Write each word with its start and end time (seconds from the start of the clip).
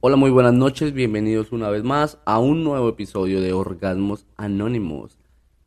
Hola, 0.00 0.14
muy 0.14 0.30
buenas 0.30 0.54
noches, 0.54 0.92
bienvenidos 0.92 1.50
una 1.50 1.70
vez 1.70 1.82
más 1.82 2.18
a 2.24 2.38
un 2.38 2.62
nuevo 2.62 2.88
episodio 2.88 3.40
de 3.40 3.52
Orgasmos 3.52 4.26
Anónimos. 4.36 5.18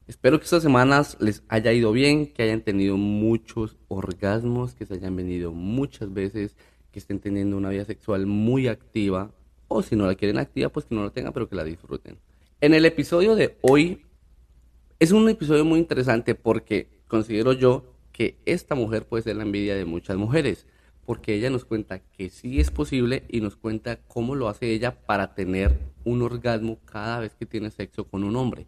Espero 0.08 0.40
que 0.40 0.46
estas 0.46 0.64
semanas 0.64 1.18
les 1.20 1.44
haya 1.50 1.74
ido 1.74 1.92
bien, 1.92 2.28
que 2.28 2.44
hayan 2.44 2.62
tenido 2.62 2.96
muchos 2.96 3.76
orgasmos, 3.90 4.74
que 4.74 4.86
se 4.86 4.94
hayan 4.94 5.18
venido 5.18 5.52
muchas 5.52 6.14
veces, 6.14 6.56
que 6.94 7.00
estén 7.00 7.20
teniendo 7.20 7.58
una 7.58 7.72
vida 7.72 7.84
sexual 7.84 8.26
muy 8.26 8.70
activa, 8.70 9.32
o 9.68 9.82
si 9.82 9.98
no 9.98 10.08
la 10.08 10.16
quieren 10.16 10.38
activa, 10.38 10.70
pues 10.70 10.86
que 10.86 10.96
no 10.96 11.04
la 11.04 11.10
tengan, 11.10 11.34
pero 11.34 11.50
que 11.50 11.58
la 11.58 11.66
disfruten. 11.66 12.18
En 12.62 12.74
el 12.74 12.86
episodio 12.86 13.36
de 13.36 13.58
hoy 13.60 14.06
es 15.00 15.12
un 15.12 15.28
episodio 15.28 15.66
muy 15.66 15.78
interesante 15.78 16.36
porque 16.36 16.88
considero 17.10 17.52
yo 17.52 17.84
que 18.14 18.38
esta 18.46 18.76
mujer 18.76 19.06
puede 19.06 19.24
ser 19.24 19.36
la 19.36 19.44
envidia 19.44 19.76
de 19.76 19.84
muchas 19.84 20.16
mujeres 20.16 20.66
porque 21.06 21.36
ella 21.36 21.50
nos 21.50 21.66
cuenta 21.66 22.00
que 22.00 22.30
sí 22.30 22.60
es 22.60 22.72
posible 22.72 23.24
y 23.30 23.42
nos 23.42 23.56
cuenta 23.56 23.98
cómo 24.08 24.36
lo 24.36 24.48
hace 24.48 24.72
ella 24.72 25.02
para 25.06 25.34
tener 25.34 25.78
un 26.04 26.22
orgasmo 26.22 26.78
cada 26.86 27.20
vez 27.20 27.34
que 27.36 27.46
tiene 27.46 27.72
sexo 27.72 28.06
con 28.06 28.24
un 28.24 28.36
hombre. 28.36 28.68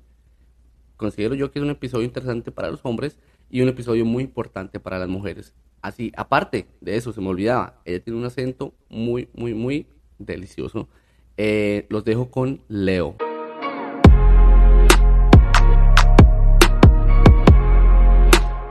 Considero 0.97 1.35
yo 1.35 1.51
que 1.51 1.59
es 1.59 1.63
un 1.63 1.71
episodio 1.71 2.05
interesante 2.05 2.51
para 2.51 2.71
los 2.71 2.81
hombres 2.83 3.17
y 3.49 3.61
un 3.61 3.69
episodio 3.69 4.05
muy 4.05 4.23
importante 4.23 4.79
para 4.79 4.99
las 4.99 5.09
mujeres. 5.09 5.53
Así, 5.81 6.11
aparte 6.15 6.67
de 6.81 6.95
eso, 6.95 7.11
se 7.11 7.21
me 7.21 7.27
olvidaba, 7.27 7.81
ella 7.85 7.99
tiene 7.99 8.19
un 8.19 8.25
acento 8.25 8.73
muy, 8.89 9.27
muy, 9.33 9.53
muy 9.53 9.85
delicioso. 10.17 10.87
Eh, 11.35 11.85
los 11.89 12.05
dejo 12.05 12.31
con 12.31 12.61
Leo. 12.67 13.15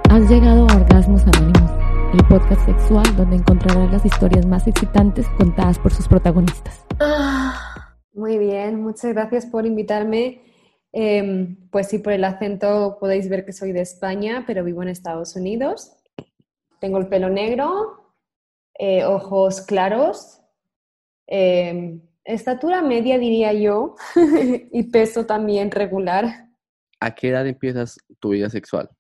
Has 0.09 0.31
llegado 0.31 0.67
a 0.69 0.77
Orgasmos 0.77 1.23
Anónimos 1.23 1.82
el 2.13 2.27
podcast 2.29 2.65
sexual 2.67 3.17
donde 3.17 3.37
encontrarás 3.37 3.91
las 3.91 4.05
historias 4.05 4.45
más 4.45 4.67
excitantes 4.67 5.27
contadas 5.39 5.79
por 5.79 5.95
sus 5.95 6.07
protagonistas. 6.07 6.85
Ah, 7.01 7.97
muy 8.13 8.37
bien, 8.37 8.83
muchas 8.83 9.15
gracias 9.15 9.47
por 9.47 9.65
invitarme. 9.65 10.43
Em, 10.93 11.57
pues 11.71 11.89
sí, 11.89 12.01
por 12.01 12.13
el 12.13 12.25
acento 12.25 12.99
podéis 13.01 13.31
ver 13.31 13.47
que 13.47 13.53
soy 13.53 13.73
de 13.73 13.81
España, 13.81 14.45
pero 14.47 14.63
vivo 14.63 14.83
en 14.83 14.91
Estados 14.91 15.37
Unidos. 15.37 15.97
Tengo 16.81 16.99
el 16.99 17.09
pelo 17.09 17.31
negro, 17.31 18.15
eh, 18.79 19.05
ojos 19.05 19.63
claros, 19.63 20.43
em, 21.27 22.03
estatura 22.25 22.83
media 22.83 23.19
diría 23.19 23.55
yo, 23.55 23.97
y 24.71 24.83
peso 24.91 25.25
también 25.25 25.71
regular. 25.71 26.51
¿A 27.01 27.15
qué 27.15 27.31
edad 27.31 27.47
empiezas 27.47 27.99
tu 28.21 28.31
vida 28.31 28.51
sexual? 28.51 28.91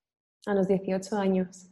A 0.47 0.55
los 0.55 0.67
18 0.67 1.17
años. 1.17 1.72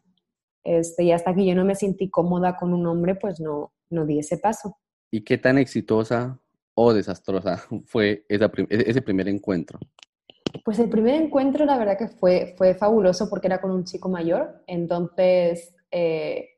Este, 0.64 1.04
y 1.04 1.12
hasta 1.12 1.34
que 1.34 1.46
yo 1.46 1.54
no 1.54 1.64
me 1.64 1.74
sentí 1.74 2.10
cómoda 2.10 2.56
con 2.56 2.72
un 2.72 2.86
hombre, 2.86 3.14
pues 3.14 3.40
no, 3.40 3.72
no 3.90 4.06
di 4.06 4.18
ese 4.18 4.38
paso. 4.38 4.76
¿Y 5.10 5.22
qué 5.22 5.38
tan 5.38 5.58
exitosa 5.58 6.38
o 6.74 6.92
desastrosa 6.92 7.62
fue 7.86 8.24
e-, 8.28 8.38
ese 8.68 9.02
primer 9.02 9.28
encuentro? 9.28 9.78
Pues 10.64 10.78
el 10.78 10.88
primer 10.88 11.14
encuentro 11.14 11.64
la 11.64 11.78
verdad 11.78 11.98
que 11.98 12.08
fue, 12.08 12.54
fue 12.56 12.74
fabuloso 12.74 13.28
porque 13.28 13.46
era 13.46 13.60
con 13.60 13.70
un 13.70 13.84
chico 13.84 14.08
mayor, 14.08 14.62
entonces 14.66 15.74
eh, 15.90 16.48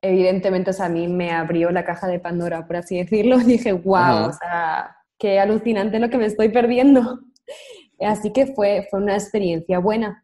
evidentemente 0.00 0.70
a 0.78 0.88
mí 0.88 1.08
me 1.08 1.30
abrió 1.30 1.70
la 1.70 1.84
caja 1.84 2.06
de 2.06 2.20
Pandora, 2.20 2.66
por 2.66 2.76
así 2.76 2.98
decirlo, 2.98 3.38
dije, 3.46 3.72
wow, 3.72 4.28
o 4.28 4.32
sea, 4.32 4.96
qué 5.18 5.40
alucinante 5.40 5.98
lo 5.98 6.10
que 6.10 6.18
me 6.18 6.26
estoy 6.26 6.48
perdiendo. 6.48 7.20
Así 8.00 8.32
que 8.32 8.48
fue, 8.48 8.86
fue 8.90 9.00
una 9.00 9.14
experiencia 9.14 9.78
buena. 9.78 10.23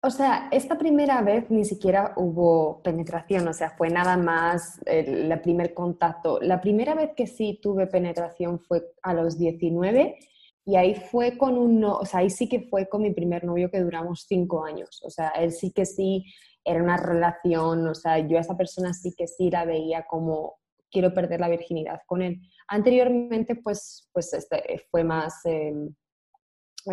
O 0.00 0.10
sea, 0.10 0.48
esta 0.52 0.78
primera 0.78 1.22
vez 1.22 1.50
ni 1.50 1.64
siquiera 1.64 2.12
hubo 2.16 2.80
penetración, 2.82 3.48
o 3.48 3.52
sea, 3.52 3.70
fue 3.70 3.90
nada 3.90 4.16
más 4.16 4.80
el, 4.86 5.40
primer 5.40 5.74
contacto. 5.74 6.38
La 6.40 6.60
primera 6.60 6.94
vez 6.94 7.10
que 7.16 7.26
sí 7.26 7.58
tuve 7.60 7.88
penetración 7.88 8.60
fue 8.60 8.92
a 9.02 9.12
los 9.12 9.36
19 9.38 10.16
y 10.64 10.76
ahí 10.76 10.94
fue 10.94 11.36
con 11.36 11.58
un, 11.58 11.82
o 11.84 12.04
sea, 12.04 12.20
ahí 12.20 12.30
sí 12.30 12.48
que 12.48 12.68
fue 12.70 12.88
con 12.88 13.02
mi 13.02 13.12
primer 13.12 13.42
novio 13.44 13.70
que 13.70 13.80
duramos 13.80 14.24
cinco 14.28 14.64
años. 14.64 15.00
O 15.02 15.10
sea, 15.10 15.30
él 15.30 15.50
sí 15.50 15.72
que 15.72 15.84
sí 15.84 16.24
era 16.64 16.80
una 16.80 16.96
relación, 16.96 17.88
o 17.88 17.94
sea, 17.94 18.18
yo 18.18 18.38
a 18.38 18.42
esa 18.42 18.56
persona 18.56 18.94
sí 18.94 19.14
que 19.16 19.26
sí 19.26 19.50
la 19.50 19.64
veía 19.64 20.04
como 20.06 20.58
quiero 20.92 21.12
perder 21.12 21.40
la 21.40 21.48
virginidad 21.48 22.00
con 22.06 22.22
él. 22.22 22.40
Anteriormente, 22.68 23.56
pues, 23.56 24.08
pues 24.12 24.32
este, 24.32 24.86
fue 24.90 25.02
más 25.02 25.44
em, 25.44 25.94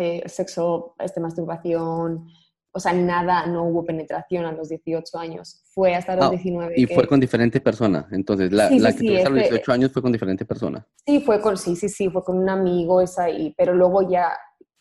eh, 0.00 0.22
sexo, 0.28 0.94
este, 0.98 1.20
masturbación, 1.20 2.26
o 2.76 2.78
sea, 2.78 2.92
nada, 2.92 3.46
no 3.46 3.64
hubo 3.64 3.86
penetración 3.86 4.44
a 4.44 4.52
los 4.52 4.68
18 4.68 5.18
años. 5.18 5.62
Fue 5.72 5.94
hasta 5.94 6.14
los 6.14 6.30
19. 6.30 6.74
Ah, 6.76 6.78
y 6.78 6.84
fue 6.86 7.06
con 7.06 7.18
diferente 7.18 7.58
persona. 7.58 8.06
Entonces, 8.12 8.52
la, 8.52 8.68
la 8.70 8.92
que 8.92 8.98
sí, 8.98 9.16
a 9.16 9.30
los 9.30 9.38
18 9.38 9.72
años 9.72 9.92
fue 9.92 10.02
con 10.02 10.12
diferente 10.12 10.44
persona. 10.44 10.86
Sí, 11.06 11.20
fue 11.20 11.40
con, 11.40 11.56
sí, 11.56 11.74
sí, 11.74 11.88
sí, 11.88 12.10
fue 12.10 12.22
con 12.22 12.36
un 12.36 12.50
amigo, 12.50 13.00
esa, 13.00 13.30
y, 13.30 13.54
pero 13.56 13.74
luego 13.74 14.06
ya 14.06 14.30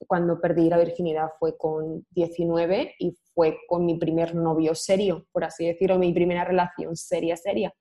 cuando 0.06 0.41
perdí 0.41 0.67
la 0.67 0.78
virginidad 0.78 1.29
fue 1.39 1.57
con 1.57 2.06
19 2.09 2.95
y 3.00 3.17
fue 3.33 3.59
con 3.66 3.85
mi 3.85 3.97
primer 3.97 4.35
novio 4.35 4.75
serio, 4.75 5.25
por 5.31 5.45
así 5.45 5.66
decirlo, 5.66 5.97
mi 5.97 6.13
primera 6.13 6.44
relación 6.44 6.97
seria, 6.97 7.38
seria. 7.38 7.73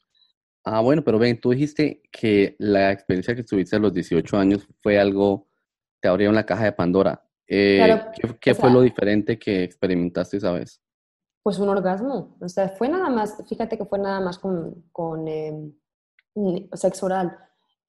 Ah, 0.62 0.80
bueno, 0.80 1.02
pero 1.02 1.18
ven, 1.18 1.40
tú 1.40 1.50
dijiste 1.50 2.02
que 2.12 2.54
la 2.60 2.92
experiencia 2.92 3.34
que 3.34 3.42
tuviste 3.42 3.74
a 3.74 3.80
los 3.80 3.92
18 3.92 4.36
años 4.36 4.68
fue 4.80 4.96
algo, 4.96 5.48
te 6.00 6.06
abrió 6.06 6.30
la 6.30 6.46
caja 6.46 6.66
de 6.66 6.72
Pandora. 6.72 7.28
Eh, 7.46 8.00
¿Qué, 8.40 8.54
fue 8.54 8.70
lo 8.70 8.80
diferente 8.80 9.38
que 9.38 9.64
experimentaste 9.64 10.38
esa 10.38 10.52
vez? 10.52 10.80
Pues 11.42 11.58
un 11.58 11.68
orgasmo. 11.68 12.36
O 12.40 12.48
sea, 12.48 12.70
fue 12.70 12.88
nada 12.88 13.10
más, 13.10 13.36
fíjate 13.48 13.76
que 13.76 13.84
fue 13.84 13.98
nada 13.98 14.20
más 14.20 14.38
con, 14.38 14.84
con 14.92 15.28
em, 15.28 15.72
sexo 16.72 17.06
oral, 17.06 17.36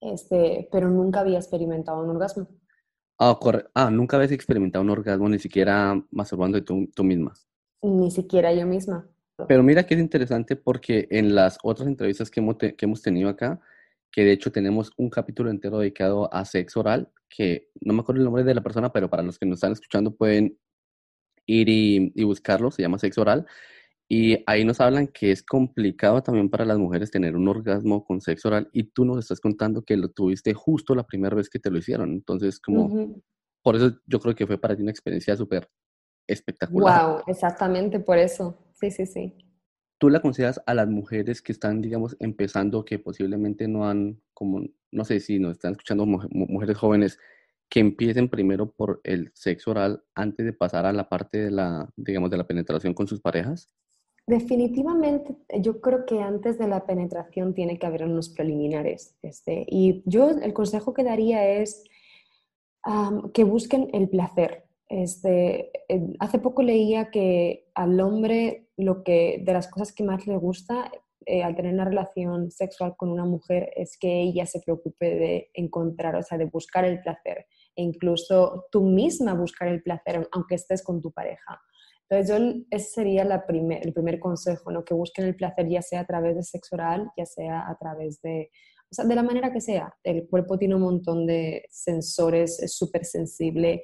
este, 0.00 0.68
pero 0.70 0.90
nunca 0.90 1.20
había 1.20 1.38
experimentado 1.38 2.02
un 2.02 2.10
orgasmo. 2.10 2.48
Ah, 3.18 3.38
ah, 3.74 3.90
nunca 3.90 4.16
habías 4.16 4.32
experimentado 4.32 4.82
un 4.82 4.90
orgasmo 4.90 5.28
ni 5.28 5.38
siquiera 5.38 5.98
masturbando 6.10 6.62
tú, 6.62 6.86
tú 6.94 7.02
misma. 7.02 7.32
Ni 7.82 8.10
siquiera 8.10 8.52
yo 8.52 8.66
misma. 8.66 9.08
Pero 9.48 9.62
mira 9.62 9.86
que 9.86 9.94
es 9.94 10.00
interesante 10.00 10.56
porque 10.56 11.08
en 11.10 11.34
las 11.34 11.58
otras 11.62 11.88
entrevistas 11.88 12.30
que 12.30 12.40
hemos, 12.40 12.56
que 12.56 12.76
hemos 12.78 13.02
tenido 13.02 13.28
acá, 13.28 13.60
que 14.10 14.24
de 14.24 14.32
hecho 14.32 14.50
tenemos 14.50 14.92
un 14.96 15.10
capítulo 15.10 15.50
entero 15.50 15.78
dedicado 15.78 16.32
a 16.32 16.44
sexo 16.44 16.80
oral, 16.80 17.10
que 17.28 17.68
no 17.80 17.92
me 17.94 18.00
acuerdo 18.00 18.20
el 18.20 18.24
nombre 18.24 18.44
de 18.44 18.54
la 18.54 18.62
persona, 18.62 18.92
pero 18.92 19.10
para 19.10 19.22
los 19.22 19.38
que 19.38 19.46
nos 19.46 19.56
están 19.56 19.72
escuchando 19.72 20.14
pueden 20.14 20.58
ir 21.46 21.68
y, 21.68 22.24
buscarlo, 22.24 22.70
se 22.70 22.82
llama 22.82 22.98
sexo 22.98 23.22
oral. 23.22 23.46
Y 24.08 24.44
ahí 24.46 24.64
nos 24.64 24.80
hablan 24.80 25.08
que 25.08 25.32
es 25.32 25.42
complicado 25.42 26.22
también 26.22 26.48
para 26.48 26.64
las 26.64 26.78
mujeres 26.78 27.10
tener 27.10 27.34
un 27.34 27.48
orgasmo 27.48 28.04
con 28.04 28.20
sexo 28.20 28.48
oral 28.48 28.68
y 28.72 28.84
tú 28.84 29.04
nos 29.04 29.18
estás 29.18 29.40
contando 29.40 29.82
que 29.82 29.96
lo 29.96 30.10
tuviste 30.10 30.54
justo 30.54 30.94
la 30.94 31.04
primera 31.04 31.34
vez 31.34 31.48
que 31.48 31.58
te 31.58 31.70
lo 31.70 31.78
hicieron. 31.78 32.12
Entonces, 32.12 32.60
como, 32.60 33.20
por 33.62 33.74
eso 33.74 33.98
yo 34.06 34.20
creo 34.20 34.34
que 34.34 34.46
fue 34.46 34.58
para 34.58 34.76
ti 34.76 34.82
una 34.82 34.92
experiencia 34.92 35.36
súper 35.36 35.68
espectacular. 36.28 37.04
Wow, 37.04 37.22
exactamente 37.26 37.98
por 37.98 38.18
eso. 38.18 38.56
Sí, 38.74 38.90
sí, 38.90 39.06
sí. 39.06 39.45
¿Tú 39.98 40.10
la 40.10 40.20
consideras 40.20 40.60
a 40.66 40.74
las 40.74 40.88
mujeres 40.88 41.40
que 41.40 41.52
están, 41.52 41.80
digamos, 41.80 42.16
empezando, 42.20 42.84
que 42.84 42.98
posiblemente 42.98 43.66
no 43.66 43.88
han, 43.88 44.20
como, 44.34 44.62
no 44.90 45.04
sé 45.04 45.20
si 45.20 45.38
nos 45.38 45.52
están 45.52 45.72
escuchando 45.72 46.04
mujeres 46.04 46.76
jóvenes, 46.76 47.18
que 47.68 47.80
empiecen 47.80 48.28
primero 48.28 48.70
por 48.70 49.00
el 49.04 49.30
sexo 49.34 49.72
oral 49.72 50.04
antes 50.14 50.46
de 50.46 50.52
pasar 50.52 50.86
a 50.86 50.92
la 50.92 51.08
parte 51.08 51.38
de 51.38 51.50
la, 51.50 51.90
digamos, 51.96 52.30
de 52.30 52.36
la 52.36 52.46
penetración 52.46 52.94
con 52.94 53.06
sus 53.06 53.20
parejas? 53.20 53.68
Definitivamente, 54.26 55.36
yo 55.60 55.80
creo 55.80 56.04
que 56.04 56.20
antes 56.20 56.58
de 56.58 56.66
la 56.66 56.84
penetración 56.84 57.54
tiene 57.54 57.78
que 57.78 57.86
haber 57.86 58.04
unos 58.04 58.28
preliminares. 58.28 59.16
Este, 59.22 59.64
y 59.68 60.02
yo 60.04 60.30
el 60.30 60.52
consejo 60.52 60.92
que 60.94 61.04
daría 61.04 61.48
es 61.48 61.84
que 63.32 63.44
busquen 63.44 63.88
el 63.92 64.08
placer. 64.08 64.65
Este, 64.88 65.72
hace 66.20 66.38
poco 66.38 66.62
leía 66.62 67.10
que 67.10 67.68
al 67.74 68.00
hombre 68.00 68.68
lo 68.76 69.02
que 69.02 69.42
de 69.44 69.52
las 69.52 69.68
cosas 69.68 69.92
que 69.92 70.04
más 70.04 70.26
le 70.26 70.36
gusta 70.36 70.90
eh, 71.28 71.42
al 71.42 71.56
tener 71.56 71.74
una 71.74 71.84
relación 71.84 72.52
sexual 72.52 72.94
con 72.96 73.10
una 73.10 73.24
mujer 73.24 73.72
es 73.74 73.98
que 73.98 74.22
ella 74.22 74.46
se 74.46 74.60
preocupe 74.60 75.06
de 75.16 75.50
encontrar, 75.54 76.14
o 76.14 76.22
sea, 76.22 76.38
de 76.38 76.44
buscar 76.44 76.84
el 76.84 77.00
placer 77.00 77.46
e 77.74 77.82
incluso 77.82 78.66
tú 78.70 78.84
misma 78.84 79.34
buscar 79.34 79.66
el 79.68 79.82
placer 79.82 80.28
aunque 80.30 80.54
estés 80.54 80.84
con 80.84 81.02
tu 81.02 81.10
pareja. 81.10 81.60
Entonces, 82.08 82.28
yo, 82.28 82.62
ese 82.70 82.90
sería 82.90 83.22
el 83.22 83.92
primer 83.92 84.20
consejo, 84.20 84.70
¿no? 84.70 84.84
que 84.84 84.94
busquen 84.94 85.24
el 85.24 85.34
placer 85.34 85.68
ya 85.68 85.82
sea 85.82 86.00
a 86.00 86.06
través 86.06 86.36
de 86.36 86.44
sexo 86.44 86.76
oral, 86.76 87.10
ya 87.16 87.26
sea 87.26 87.68
a 87.68 87.76
través 87.76 88.22
de, 88.22 88.50
o 88.88 88.94
sea, 88.94 89.04
de 89.04 89.14
la 89.16 89.24
manera 89.24 89.52
que 89.52 89.60
sea. 89.60 89.92
El 90.04 90.28
cuerpo 90.28 90.56
tiene 90.56 90.76
un 90.76 90.82
montón 90.82 91.26
de 91.26 91.64
sensores, 91.70 92.62
es 92.62 92.76
súper 92.76 93.04
sensible 93.04 93.82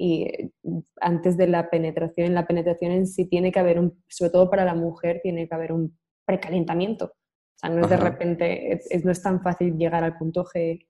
y 0.00 0.52
antes 1.00 1.36
de 1.36 1.48
la 1.48 1.68
penetración, 1.68 2.28
en 2.28 2.34
la 2.34 2.46
penetración 2.46 2.92
en 2.92 3.06
sí 3.08 3.26
tiene 3.26 3.50
que 3.50 3.58
haber, 3.58 3.80
un, 3.80 4.00
sobre 4.08 4.30
todo 4.30 4.48
para 4.48 4.64
la 4.64 4.74
mujer, 4.74 5.20
tiene 5.22 5.48
que 5.48 5.54
haber 5.54 5.72
un 5.72 5.98
precalentamiento. 6.24 7.06
O 7.06 7.58
sea, 7.58 7.70
no 7.70 7.82
es 7.82 7.90
de 7.90 7.96
repente, 7.96 8.72
es, 8.72 9.04
no 9.04 9.10
es 9.10 9.20
tan 9.20 9.42
fácil 9.42 9.76
llegar 9.76 10.04
al 10.04 10.16
punto 10.16 10.44
G, 10.44 10.86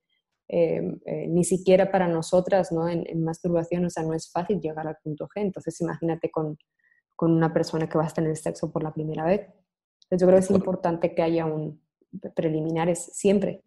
eh, 0.51 0.99
eh, 1.07 1.27
ni 1.27 1.43
siquiera 1.43 1.91
para 1.91 2.07
nosotras, 2.07 2.71
¿no? 2.71 2.87
En, 2.87 3.25
masturbación, 3.25 3.87
o 3.87 3.91
sea, 3.91 4.03
no 4.03 4.13
es 4.13 4.31
fácil 4.31 4.61
llegar 4.61 4.87
al 4.87 4.99
punto 5.03 5.27
G. 5.27 5.41
Entonces, 5.41 5.81
imagínate 5.81 6.31
con, 6.31 6.59
con 7.17 7.33
una 7.33 7.51
persona 7.51 7.89
que 7.89 7.97
va 7.97 8.05
a 8.05 8.11
tener 8.11 8.37
sexo 8.37 8.71
por 8.71 8.83
la 8.83 8.93
primera 8.93 9.25
vez. 9.25 9.41
Entonces, 9.41 10.21
yo 10.21 10.27
creo 10.27 10.39
que 10.39 10.45
es 10.45 10.51
importante 10.51 11.15
que 11.15 11.23
haya 11.23 11.47
un 11.47 11.81
preliminares 12.37 13.11
siempre. 13.15 13.63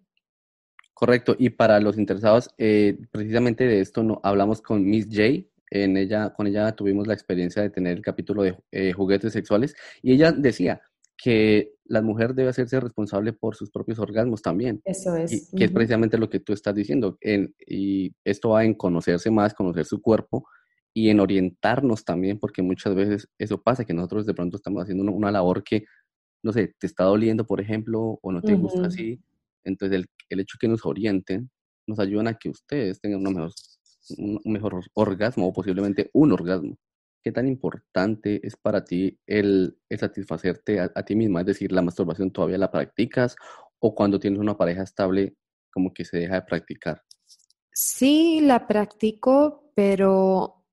Correcto, 1.02 1.36
y 1.36 1.50
para 1.50 1.80
los 1.80 1.98
interesados, 1.98 2.52
eh, 2.60 2.96
precisamente 3.10 3.66
de 3.66 3.82
esto 3.82 4.04
no, 4.04 4.20
hablamos 4.22 4.62
con 4.62 4.86
Miss 4.86 5.08
J, 5.08 5.48
en 5.72 5.98
ella, 5.98 6.32
con 6.32 6.46
ella 6.46 6.74
tuvimos 6.74 7.08
la 7.08 7.16
experiencia 7.16 7.64
de 7.64 7.72
tener 7.72 7.98
el 7.98 8.04
capítulo 8.04 8.44
de 8.44 8.56
eh, 8.72 8.94
juguetes 8.94 9.34
sexuales, 9.34 9.74
y 10.04 10.12
ella 10.12 10.32
decía 10.32 10.80
que 11.18 11.74
la 11.86 12.04
mujer 12.04 12.36
debe 12.36 12.50
hacerse 12.50 12.80
responsable 12.80 13.34
por 13.34 13.56
sus 13.56 13.72
propios 13.72 13.98
orgasmos 13.98 14.44
también. 14.44 14.80
Eso 14.86 15.16
es. 15.16 15.52
Y, 15.52 15.56
que 15.56 15.64
es 15.64 15.72
precisamente 15.72 16.20
lo 16.20 16.30
que 16.30 16.40
tú 16.40 16.54
estás 16.54 16.76
diciendo, 16.76 17.18
en, 17.20 17.56
y 17.66 18.14
esto 18.24 18.50
va 18.50 18.64
en 18.64 18.76
conocerse 18.76 19.32
más, 19.32 19.56
conocer 19.56 19.86
su 19.86 20.04
cuerpo, 20.04 20.46
y 20.94 21.10
en 21.10 21.20
orientarnos 21.20 22.06
también, 22.06 22.38
porque 22.38 22.62
muchas 22.62 22.94
veces 22.94 23.28
eso 23.40 23.60
pasa, 23.60 23.86
que 23.86 23.96
nosotros 23.96 24.28
de 24.28 24.36
pronto 24.36 24.58
estamos 24.58 24.84
haciendo 24.84 25.02
una, 25.02 25.14
una 25.14 25.32
labor 25.32 25.64
que, 25.64 25.86
no 26.44 26.54
sé, 26.54 26.76
te 26.78 26.86
está 26.86 27.06
doliendo, 27.06 27.48
por 27.48 27.60
ejemplo, 27.60 28.20
o 28.22 28.32
no 28.32 28.44
te 28.44 28.54
gusta 28.54 28.86
así, 28.86 29.20
entonces, 29.64 30.00
el, 30.00 30.06
el 30.30 30.40
hecho 30.40 30.58
que 30.60 30.68
nos 30.68 30.86
orienten 30.86 31.50
nos 31.88 32.00
ayuda 32.00 32.32
a 32.32 32.38
que 32.38 32.50
ustedes 32.50 33.00
tengan 33.00 33.22
una 33.22 33.32
mejor, 33.32 33.52
un 34.18 34.40
mejor 34.46 34.84
orgasmo 34.94 35.48
o 35.48 35.54
posiblemente 35.54 36.10
un 36.14 36.32
orgasmo. 36.32 36.78
¿Qué 37.24 37.32
tan 37.32 37.48
importante 37.48 38.46
es 38.46 38.56
para 38.58 38.84
ti 38.84 39.20
el, 39.28 39.78
satisfacerte 39.92 40.80
a, 40.80 40.90
ti 40.90 41.16
misma? 41.16 41.42
Es 41.42 41.46
decir, 41.46 41.72
¿la 41.72 41.84
masturbación 41.84 42.32
todavía 42.32 42.58
la 42.58 42.72
practicas 42.72 43.36
o 43.80 43.94
cuando 43.94 44.20
tienes 44.20 44.40
una 44.40 44.58
pareja 44.58 44.84
estable 44.84 45.36
como 45.72 45.94
que 45.94 46.04
se 46.04 46.18
deja 46.18 46.36
de 46.36 46.42
practicar? 46.42 47.04
Sí, 47.72 48.42
la 48.42 48.68
practico, 48.68 49.72
pero 49.76 50.66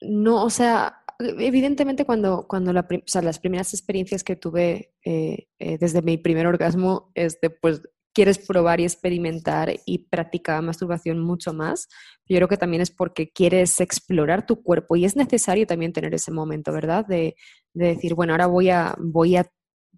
no, 0.00 0.44
o 0.44 0.50
sea, 0.50 1.04
evidentemente 1.18 2.04
cuando, 2.04 2.46
cuando 2.48 2.72
las 2.72 3.38
primeras 3.38 3.72
experiencias 3.72 4.24
que 4.24 4.36
tuve 4.36 4.92
eh, 5.04 5.46
eh, 5.58 5.78
desde 5.78 6.02
mi 6.02 6.18
primer 6.18 6.48
orgasmo, 6.48 7.12
este, 7.14 7.48
pues 7.48 7.80
quieres 8.16 8.38
probar 8.38 8.80
y 8.80 8.84
experimentar 8.84 9.78
y 9.84 9.98
practicar 10.08 10.62
masturbación 10.62 11.20
mucho 11.20 11.52
más, 11.52 11.86
yo 12.26 12.36
creo 12.36 12.48
que 12.48 12.56
también 12.56 12.80
es 12.80 12.90
porque 12.90 13.30
quieres 13.30 13.78
explorar 13.78 14.46
tu 14.46 14.62
cuerpo 14.62 14.96
y 14.96 15.04
es 15.04 15.16
necesario 15.16 15.66
también 15.66 15.92
tener 15.92 16.14
ese 16.14 16.32
momento, 16.32 16.72
¿verdad? 16.72 17.04
De, 17.04 17.36
decir, 17.74 18.14
bueno, 18.14 18.32
ahora 18.32 18.46
voy 18.46 18.70
a, 18.70 18.96
voy 18.98 19.36
a 19.36 19.46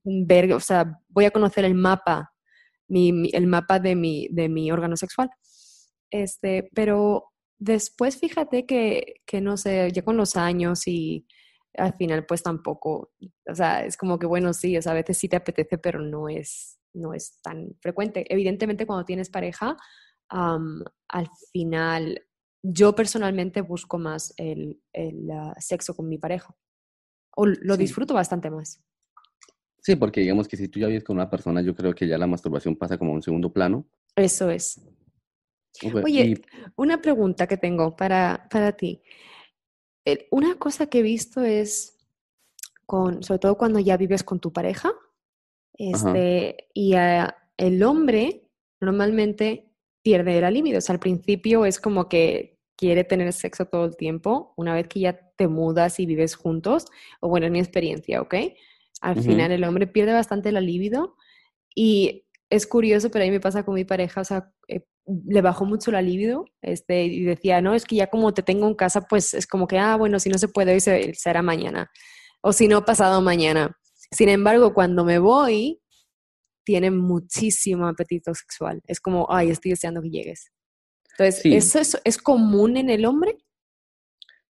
ver, 0.03 0.53
o 0.53 0.59
sea, 0.59 0.99
voy 1.09 1.27
a 1.27 1.31
conocer 1.31 1.65
el 1.65 1.77
mapa, 1.77 2.33
el 2.89 3.47
mapa 3.47 3.79
de 3.79 3.95
mi, 3.95 4.27
de 4.33 4.49
mi 4.49 4.73
órgano 4.73 4.97
sexual. 4.97 5.31
Este, 6.11 6.69
pero 6.75 7.27
después 7.57 8.19
fíjate 8.19 8.67
que, 8.67 9.21
que, 9.27 9.41
no 9.41 9.57
sé, 9.57 9.93
ya 9.93 10.03
con 10.03 10.17
los 10.17 10.35
años 10.35 10.89
y 10.89 11.25
al 11.77 11.95
final 11.95 12.27
pues 12.27 12.43
tampoco, 12.43 13.13
o 13.49 13.55
sea, 13.55 13.85
es 13.85 13.97
como 13.97 14.19
que 14.19 14.27
bueno, 14.27 14.53
sí, 14.55 14.77
o 14.77 14.83
sea, 14.83 14.91
a 14.91 14.97
veces 14.97 15.19
sí 15.19 15.29
te 15.29 15.37
apetece, 15.37 15.79
pero 15.79 16.01
no 16.01 16.29
es, 16.29 16.81
no 16.99 17.15
es 17.15 17.41
tan 17.43 17.75
frecuente. 17.81 18.25
Evidentemente, 18.29 18.87
cuando 18.87 19.05
tienes 19.05 19.31
pareja, 19.31 19.77
al 20.29 21.29
final, 21.53 22.21
yo 22.63 22.95
personalmente 22.95 23.63
busco 23.63 23.99
más 23.99 24.35
el, 24.37 24.81
ah, 25.33 25.55
sexo 25.59 25.95
con 25.95 26.09
mi 26.09 26.19
pareja. 26.19 26.55
O 27.37 27.47
lo 27.47 27.77
disfruto 27.77 28.15
bastante 28.15 28.51
más. 28.51 28.83
Sí, 29.81 29.97
porque 29.97 30.21
digamos 30.21 30.49
que 30.49 30.57
si 30.57 30.69
tú 30.69 30.81
ya 30.81 30.89
vives 30.89 31.05
con 31.05 31.17
una 31.17 31.31
persona, 31.31 31.63
yo 31.63 31.75
creo 31.75 31.95
que 31.95 32.07
ya 32.07 32.19
la 32.19 32.27
masturbación 32.27 32.77
pasa 32.77 32.99
como 32.99 33.13
a 33.13 33.15
un 33.15 33.23
segundo 33.23 33.53
plano. 33.53 33.89
Eso 34.17 34.51
es. 34.51 34.81
Oye, 36.05 36.43
una 36.77 37.01
pregunta 37.01 37.47
que 37.47 37.57
tengo 37.57 37.95
para, 37.95 38.49
para 38.51 38.73
ti. 38.73 39.03
Una 40.31 40.57
cosa 40.57 40.87
que 40.87 40.99
he 40.99 41.03
visto 41.03 41.43
es, 41.43 41.97
con, 42.87 43.23
sobre 43.23 43.39
todo 43.39 43.57
cuando 43.57 43.79
ya 43.79 43.97
vives 43.97 44.25
con 44.25 44.41
tu 44.41 44.53
pareja, 44.53 44.93
este, 45.79 46.69
y 46.75 46.95
el 47.57 47.83
hombre 47.83 48.49
normalmente 48.81 49.71
pierde 50.03 50.41
la 50.41 50.51
libido. 50.51 50.79
O 50.79 50.81
sea, 50.81 50.95
al 50.95 51.01
principio 51.01 51.65
es 51.65 51.81
como 51.81 52.09
que 52.09 52.59
quiere 52.77 53.05
tener 53.05 53.33
sexo 53.33 53.67
todo 53.67 53.87
el 53.87 53.97
tiempo, 53.97 54.55
una 54.57 54.75
vez 54.75 54.87
que 54.89 55.01
ya 55.01 55.19
te 55.37 55.49
mudas 55.49 55.99
y 55.99 56.07
vives 56.07 56.37
juntos, 56.37 56.87
o 57.21 57.29
bueno, 57.29 57.47
es 57.47 57.53
mi 57.53 57.59
experiencia, 57.59 58.21
¿ok? 58.21 58.35
Al 59.01 59.21
final 59.21 59.53
el 59.53 59.65
hombre 59.65 59.87
pierde 59.87 60.13
bastante 60.13 60.53
la 60.53 60.61
libido 60.61 61.17
y 61.75 62.25
es 62.51 62.67
curioso, 62.67 63.11
pero 63.11 63.25
a 63.25 63.27
mí 63.27 63.33
me 63.33 63.41
pasa 63.41 63.65
con 63.65 63.75
mi 63.75 63.85
pareja, 63.85 64.21
o 64.21 64.25
sea, 64.25 64.53
eh, 64.69 64.85
le 65.07 65.43
bajó 65.43 65.65
mucho 65.65 65.91
la 65.91 66.03
libido 66.03 66.45
este, 66.63 67.05
y 67.05 67.25
decía, 67.25 67.61
no, 67.61 67.75
es 67.75 67.85
que 67.85 67.97
ya 67.97 68.09
como 68.09 68.33
te 68.35 68.43
tengo 68.43 68.67
en 68.67 68.75
casa, 68.75 69.03
pues 69.03 69.35
es 69.35 69.47
como 69.47 69.67
que, 69.67 69.79
ah, 69.79 69.97
bueno, 69.97 70.19
si 70.19 70.29
no 70.29 70.39
se 70.39 70.49
puede 70.49 70.73
hoy, 70.73 70.81
será 70.81 71.43
mañana, 71.43 71.91
o 72.41 72.53
si 72.53 72.69
no, 72.69 72.85
pasado 72.85 73.21
mañana. 73.21 73.77
Sin 74.11 74.29
embargo, 74.29 74.75
cuando 74.75 75.05
me 75.05 75.19
voy, 75.19 75.81
tiene 76.65 76.91
muchísimo 76.91 77.87
apetito 77.87 78.35
sexual. 78.35 78.83
Es 78.87 79.01
como, 79.01 79.27
ay, 79.31 79.51
estoy 79.51 79.71
deseando 79.73 80.03
que 80.03 80.11
llegues. 80.11 80.53
Entonces, 81.13 81.45
¿eso 81.45 81.99
es, 82.05 82.19
común 82.19 82.77
en 82.77 82.91
el 82.91 83.05
hombre? 83.05 83.39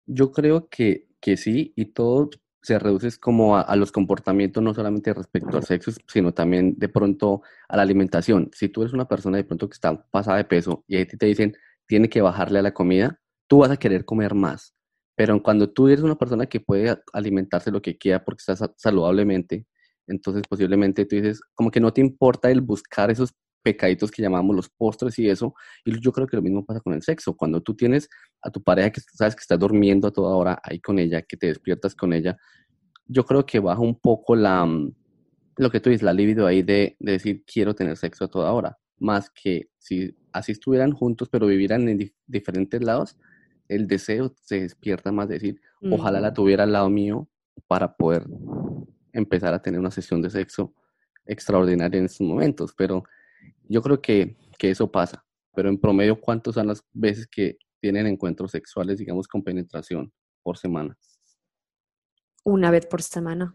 Yo 0.05 0.31
creo 0.31 0.67
que, 0.69 1.07
que 1.19 1.37
sí, 1.37 1.73
y 1.75 1.85
todo 1.85 2.29
se 2.61 2.77
reduce 2.77 3.17
como 3.19 3.57
a, 3.57 3.75
los 3.75 3.91
comportamientos, 3.91 4.61
no 4.61 4.73
solamente 4.73 5.13
respecto 5.13 5.57
al 5.57 5.63
sexo, 5.63 5.91
sino 6.07 6.33
también 6.33 6.75
de 6.77 6.89
pronto 6.89 7.41
a 7.67 7.77
la 7.77 7.83
alimentación. 7.83 8.51
Si 8.53 8.69
tú 8.69 8.81
eres 8.81 8.93
una 8.93 9.07
persona 9.07 9.37
de 9.37 9.45
pronto 9.45 9.69
que 9.69 9.75
está 9.75 10.05
pasada 10.09 10.37
de 10.37 10.43
peso 10.43 10.83
y 10.87 10.97
a 10.97 11.07
ti 11.07 11.17
te 11.17 11.25
dicen, 11.25 11.55
tiene 11.87 12.09
que 12.09 12.21
bajarle 12.21 12.59
a 12.59 12.63
la 12.63 12.73
comida, 12.73 13.19
tú 13.47 13.59
vas 13.59 13.71
a 13.71 13.77
querer 13.77 14.05
comer 14.05 14.35
más. 14.35 14.75
Pero 15.19 15.43
cuando 15.43 15.69
tú 15.69 15.89
eres 15.89 16.01
una 16.01 16.17
persona 16.17 16.45
que 16.45 16.61
puede 16.61 16.97
alimentarse 17.11 17.71
lo 17.71 17.81
que 17.81 17.97
quiera 17.97 18.23
porque 18.23 18.39
está 18.39 18.55
saludablemente, 18.77 19.67
entonces 20.07 20.43
posiblemente 20.47 21.05
tú 21.05 21.17
dices, 21.17 21.41
como 21.55 21.71
que 21.71 21.81
no 21.81 21.91
te 21.91 21.99
importa 21.99 22.49
el 22.49 22.61
buscar 22.61 23.11
esos 23.11 23.35
pecaditos 23.61 24.11
que 24.11 24.21
llamamos 24.21 24.55
los 24.55 24.69
postres 24.69 25.19
y 25.19 25.29
eso. 25.29 25.53
Y 25.83 25.99
yo 25.99 26.13
creo 26.13 26.25
que 26.25 26.37
lo 26.37 26.41
mismo 26.41 26.65
pasa 26.65 26.79
con 26.79 26.93
el 26.93 27.01
sexo. 27.01 27.35
Cuando 27.35 27.61
tú 27.61 27.75
tienes 27.75 28.07
a 28.41 28.49
tu 28.49 28.63
pareja 28.63 28.91
que 28.91 29.01
sabes 29.01 29.35
que 29.35 29.41
está 29.41 29.57
durmiendo 29.57 30.07
a 30.07 30.11
toda 30.11 30.33
hora 30.37 30.61
ahí 30.63 30.79
con 30.79 30.97
ella, 30.99 31.21
que 31.23 31.35
te 31.35 31.47
despiertas 31.47 31.95
con 31.95 32.13
ella, 32.13 32.37
yo 33.05 33.25
creo 33.25 33.45
que 33.45 33.59
baja 33.59 33.81
un 33.81 33.99
poco 33.99 34.37
la, 34.37 34.65
mm, 34.65 34.95
lo 35.57 35.69
que 35.69 35.81
tú 35.81 35.89
dices, 35.89 36.03
la 36.03 36.13
libido 36.13 36.47
ahí 36.47 36.61
de, 36.61 36.95
de 36.97 37.11
decir 37.11 37.43
quiero 37.45 37.75
tener 37.75 37.97
sexo 37.97 38.23
a 38.23 38.29
toda 38.29 38.53
hora. 38.53 38.77
Más 38.99 39.29
que 39.29 39.69
si 39.79 40.17
así 40.31 40.53
estuvieran 40.53 40.93
juntos 40.93 41.27
pero 41.27 41.45
vivieran 41.45 41.89
en 41.89 42.09
diferentes 42.25 42.81
lados, 42.81 43.17
el 43.69 43.87
deseo 43.87 44.33
se 44.41 44.61
despierta 44.61 45.11
más 45.11 45.29
de 45.29 45.35
decir, 45.35 45.61
ojalá 45.89 46.19
la 46.19 46.33
tuviera 46.33 46.63
al 46.63 46.73
lado 46.73 46.89
mío 46.89 47.29
para 47.67 47.95
poder 47.95 48.25
empezar 49.13 49.53
a 49.53 49.61
tener 49.61 49.79
una 49.79 49.91
sesión 49.91 50.21
de 50.21 50.29
sexo 50.29 50.73
extraordinaria 51.25 51.99
en 51.99 52.05
estos 52.05 52.27
momentos. 52.27 52.73
Pero 52.75 53.03
yo 53.69 53.81
creo 53.81 54.01
que, 54.01 54.35
que 54.57 54.71
eso 54.71 54.91
pasa. 54.91 55.23
Pero 55.55 55.69
en 55.69 55.79
promedio, 55.79 56.19
¿cuántas 56.19 56.55
son 56.55 56.67
las 56.67 56.83
veces 56.91 57.27
que 57.27 57.57
tienen 57.79 58.07
encuentros 58.07 58.51
sexuales, 58.51 58.97
digamos, 58.97 59.27
con 59.27 59.43
penetración 59.43 60.11
por 60.43 60.57
semana? 60.57 60.97
Una 62.43 62.71
vez 62.71 62.87
por 62.87 63.01
semana. 63.01 63.53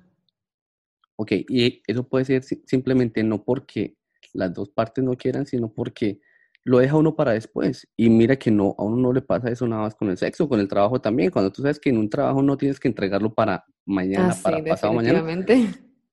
Ok, 1.17 1.33
y 1.49 1.83
eso 1.87 2.09
puede 2.09 2.25
ser 2.25 2.43
simplemente 2.43 3.23
no 3.23 3.45
porque 3.45 3.97
las 4.33 4.53
dos 4.53 4.71
partes 4.71 5.03
no 5.05 5.17
quieran, 5.17 5.47
sino 5.47 5.73
porque 5.73 6.21
lo 6.65 6.79
deja 6.79 6.97
uno 6.97 7.15
para 7.15 7.33
después. 7.33 7.87
Y 7.97 8.09
mira 8.09 8.37
que 8.37 8.51
no, 8.51 8.75
a 8.79 8.85
uno 8.85 8.97
no 8.97 9.13
le 9.13 9.21
pasa 9.21 9.51
eso 9.51 9.69
nada 9.69 9.83
más 9.83 9.95
con 9.95 10.09
el 10.09 10.17
sexo, 10.17 10.49
con 10.49 10.61
el 10.61 10.69
trabajo 10.69 11.01
también. 11.01 11.31
Cuando 11.31 11.53
tú 11.53 11.63
sabes 11.63 11.79
que 11.79 11.91
en 11.91 11.99
un 11.99 12.09
trabajo 12.09 12.43
no 12.43 12.57
tienes 12.57 12.81
que 12.81 12.89
entregarlo 12.89 13.33
para 13.35 13.65
mañana, 13.85 14.31
ah, 14.33 14.39
para 14.43 14.65
pasado 14.65 14.95
mañana, 14.95 15.23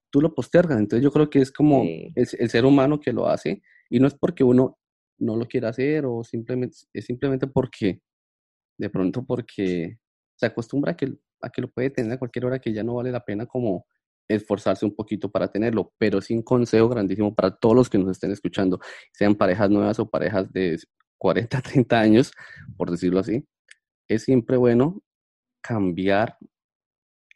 tú 0.10 0.22
lo 0.22 0.36
postergas. 0.36 0.78
Entonces 0.78 1.04
yo 1.04 1.12
creo 1.12 1.30
que 1.30 1.40
es 1.40 1.52
como 1.52 1.84
el, 1.84 2.28
ser 2.28 2.66
humano 2.66 3.00
que 3.00 3.14
lo 3.14 3.28
hace 3.28 3.62
y 3.90 4.00
no 4.00 4.08
es 4.08 4.14
porque 4.14 4.44
uno 4.44 4.78
no 5.18 5.38
lo 5.38 5.48
quiera 5.48 5.70
hacer 5.70 6.06
o 6.06 6.24
simplemente, 6.24 6.76
es 6.94 7.06
simplemente 7.06 7.48
porque, 7.48 8.02
de 8.78 8.90
pronto 8.90 9.26
porque 9.26 10.00
se 10.36 10.46
acostumbra 10.46 10.94
a 10.94 10.98
que, 10.98 11.14
a 11.42 11.50
que 11.50 11.62
lo 11.62 11.72
puede 11.72 11.92
tener 11.92 12.14
a 12.14 12.20
cualquier 12.20 12.46
hora 12.46 12.60
que 12.60 12.74
ya 12.74 12.84
no 12.84 12.96
vale 12.96 13.12
la 13.12 13.24
pena 13.24 13.46
como 13.46 13.86
esforzarse 14.36 14.86
un 14.86 14.96
poquito 14.96 15.30
para 15.30 15.52
tenerlo, 15.52 15.94
pero 15.98 16.22
sin 16.22 16.42
consejo 16.42 16.90
grandísimo 16.90 17.34
para 17.34 17.52
todos 17.52 17.76
los 17.76 17.90
que 17.90 17.98
nos 17.98 18.12
estén 18.12 18.32
escuchando, 18.32 18.80
sean 19.12 19.36
parejas 19.36 19.70
nuevas 19.70 20.00
o 20.00 20.10
parejas 20.10 20.52
de 20.52 20.80
40, 21.18 21.62
30 21.62 22.00
años, 22.00 22.32
por 22.78 22.92
decirlo 22.92 23.20
así, 23.20 23.46
es 24.08 24.24
siempre 24.24 24.58
bueno 24.58 25.02
cambiar 25.62 26.38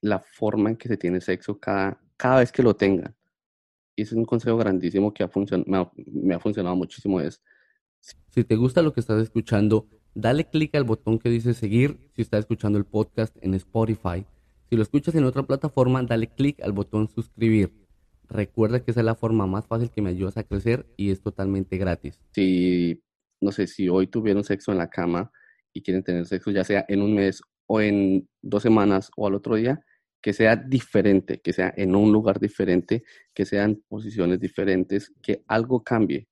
la 0.02 0.20
forma 0.20 0.70
en 0.70 0.78
que 0.78 0.88
se 0.88 0.98
tiene 0.98 1.22
sexo 1.22 1.60
cada, 1.60 2.00
cada 2.18 2.40
vez 2.40 2.52
que 2.52 2.64
lo 2.64 2.76
tengan. 2.76 3.16
Y 3.96 4.02
ese 4.02 4.16
es 4.16 4.18
un 4.18 4.26
consejo 4.26 4.58
grandísimo 4.58 5.14
que 5.14 5.24
ha 5.24 5.30
me, 5.66 5.90
me 5.96 6.36
ha 6.36 6.40
funcionado 6.40 6.76
muchísimo. 6.76 7.22
Es, 7.22 7.42
si 8.30 8.44
te 8.44 8.56
gusta 8.56 8.82
lo 8.82 8.94
que 8.94 9.00
estás 9.00 9.22
escuchando, 9.22 9.88
dale 10.14 10.50
clic 10.50 10.76
al 10.76 10.84
botón 10.84 11.18
que 11.18 11.30
dice 11.30 11.54
seguir 11.54 12.10
si 12.16 12.22
estás 12.22 12.42
escuchando 12.42 12.78
el 12.78 12.86
podcast 12.86 13.36
en 13.42 13.54
Spotify 13.54 14.26
si 14.70 14.76
lo 14.76 14.82
escuchas 14.82 15.16
en 15.16 15.24
otra 15.26 15.44
plataforma, 15.44 16.02
dale 16.04 16.28
clic 16.28 16.62
al 16.62 16.72
botón 16.72 17.08
suscribir. 17.10 17.72
Recuerda 18.28 18.84
que 18.84 18.92
esa 18.92 19.02
es 19.02 19.06
la 19.06 19.16
forma 19.16 19.46
más 19.46 19.68
fácil 19.68 19.92
que 19.92 20.02
me 20.02 20.10
ayudas 20.10 20.38
a 20.38 20.44
crecer 20.44 20.88
y 20.98 21.12
es 21.12 21.22
totalmente 21.22 21.78
gratis. 21.78 22.20
Si, 22.34 23.04
no 23.40 23.52
sé, 23.52 23.68
si 23.68 23.88
hoy 23.90 24.08
tuvieron 24.08 24.44
sexo 24.44 24.72
en 24.72 24.80
la 24.80 24.90
cama 24.90 25.32
y 25.74 25.82
quieren 25.82 26.04
tener 26.04 26.26
sexo 26.26 26.52
ya 26.52 26.64
sea 26.64 26.86
en 26.88 27.02
un 27.02 27.14
mes 27.14 27.42
o 27.68 27.82
en 27.82 28.28
dos 28.42 28.64
semanas 28.64 29.12
o 29.16 29.28
al 29.28 29.36
otro 29.36 29.56
día, 29.56 29.84
que 30.22 30.34
sea 30.34 30.56
diferente, 30.56 31.40
que 31.40 31.54
sea 31.54 31.72
en 31.78 31.96
un 31.96 32.12
lugar 32.12 32.40
diferente, 32.40 33.04
que 33.34 33.46
sean 33.46 33.84
posiciones 33.88 34.40
diferentes, 34.40 35.14
que 35.22 35.44
algo 35.48 35.84
cambie. 35.84 36.28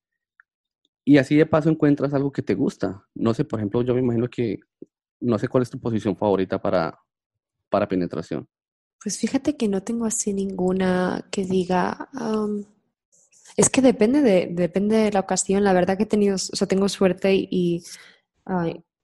y 1.06 1.18
así 1.18 1.36
de 1.36 1.46
paso 1.46 1.70
encuentras 1.70 2.14
algo 2.14 2.32
que 2.32 2.42
te 2.42 2.56
gusta. 2.56 3.06
No 3.14 3.34
sé, 3.34 3.46
por 3.46 3.60
ejemplo, 3.60 3.82
yo 3.84 3.94
me 3.94 4.02
imagino 4.02 4.30
que, 4.30 4.60
no 5.20 5.38
sé 5.38 5.48
cuál 5.48 5.64
es 5.64 5.70
tu 5.70 5.80
posición 5.80 6.16
favorita 6.16 6.62
para, 6.62 7.03
para 7.74 7.88
penetración. 7.88 8.48
Pues 9.02 9.18
fíjate 9.18 9.58
que 9.58 9.68
no 9.68 9.82
tengo 9.82 10.06
así 10.06 10.32
ninguna 10.32 11.28
que 11.32 11.44
diga, 11.44 12.08
es 13.58 13.72
que 13.72 13.82
depende 13.82 14.22
de, 14.22 14.48
depende 14.52 14.96
de 14.98 15.12
la 15.12 15.22
ocasión. 15.22 15.64
La 15.64 15.74
verdad 15.74 15.98
que 15.98 16.04
he 16.04 16.06
tenido, 16.06 16.36
o 16.36 16.38
sea, 16.38 16.68
tengo 16.68 16.88
suerte 16.88 17.34
y, 17.34 17.84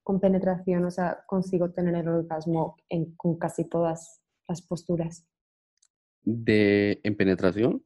con 0.04 0.20
penetración, 0.20 0.86
o 0.86 0.92
sea, 0.92 1.24
consigo 1.26 1.72
tener 1.72 1.96
el 1.96 2.08
orgasmo 2.08 2.78
en, 2.90 3.16
con 3.16 3.40
casi 3.40 3.64
todas 3.66 4.22
las 4.48 4.62
posturas. 4.62 5.26
¿De 6.22 7.00
en 7.02 7.18
penetración? 7.18 7.84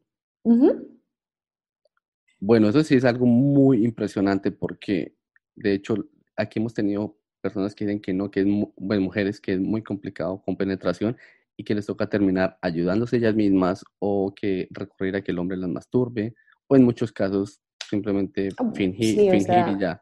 Bueno, 2.42 2.68
eso 2.68 2.84
sí 2.84 2.96
es 2.96 3.06
algo 3.06 3.26
muy 3.26 3.86
impresionante 3.86 4.52
porque, 4.52 5.16
de 5.56 5.76
hecho, 5.76 5.96
aquí 6.36 6.60
hemos 6.60 6.74
tenido 6.74 7.23
personas 7.44 7.76
que 7.76 7.86
dicen 7.86 8.00
que 8.00 8.14
no, 8.14 8.32
que 8.32 8.40
es, 8.40 8.48
bueno, 8.78 9.04
mujeres 9.04 9.42
que 9.42 9.54
es 9.54 9.60
muy 9.60 9.84
complicado 9.84 10.42
con 10.42 10.56
penetración 10.56 11.18
y 11.58 11.64
que 11.66 11.76
les 11.76 11.86
toca 11.86 12.10
terminar 12.10 12.58
ayudándose 12.62 13.18
ellas 13.18 13.36
mismas 13.36 13.84
o 14.00 14.34
que 14.34 14.68
recurrir 14.72 15.18
a 15.18 15.22
que 15.22 15.32
el 15.32 15.40
hombre 15.40 15.58
las 15.58 15.70
masturbe 15.70 16.34
o 16.68 16.76
en 16.76 16.84
muchos 16.84 17.12
casos 17.12 17.62
simplemente 17.88 18.50
ah, 18.58 18.72
fingir, 18.74 19.30
fingir 19.30 19.66
y 19.76 19.80
ya. 19.80 20.02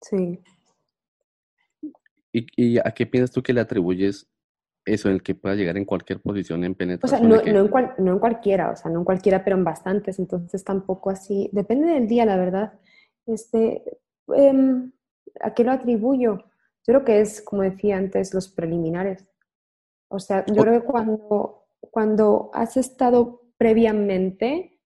Sí. 0.00 0.40
¿Y, 2.32 2.46
¿Y, 2.56 2.78
a 2.78 2.90
qué 2.94 3.06
piensas 3.06 3.30
tú 3.30 3.42
que 3.42 3.52
le 3.52 3.60
atribuyes 3.60 4.26
eso, 4.86 5.10
el 5.10 5.22
que 5.22 5.34
pueda 5.34 5.54
llegar 5.54 5.76
en 5.76 5.84
cualquier 5.84 6.20
posición 6.20 6.64
en 6.64 6.74
penetración? 6.74 7.20
O 7.20 7.20
sea, 7.20 7.28
no, 7.28 7.36
no, 7.36 7.68
en 7.68 8.04
no, 8.04 8.12
en 8.12 8.18
cualquiera, 8.18 8.70
o 8.70 8.76
sea, 8.76 8.90
no 8.90 9.00
en 9.00 9.04
cualquiera, 9.04 9.44
pero 9.44 9.56
en 9.56 9.64
bastantes, 9.64 10.18
entonces 10.18 10.64
tampoco 10.64 11.10
así, 11.10 11.50
depende 11.52 11.88
del 11.88 12.08
día, 12.08 12.24
la 12.24 12.36
verdad. 12.36 12.72
Este, 13.26 13.82
em, 14.34 14.90
¿A 15.40 15.54
qué 15.54 15.64
lo 15.64 15.72
atribuyo? 15.72 16.44
Creo 16.90 17.04
que 17.04 17.20
es, 17.20 17.40
como 17.40 17.62
decía 17.62 17.98
antes, 17.98 18.34
los 18.34 18.48
preliminares. 18.48 19.24
O 20.08 20.18
sea, 20.18 20.44
yo 20.46 20.60
creo 20.60 20.80
que 20.80 20.86
cuando, 20.88 21.68
cuando 21.80 22.50
has 22.52 22.76
estado 22.76 23.42
previamente 23.56 24.76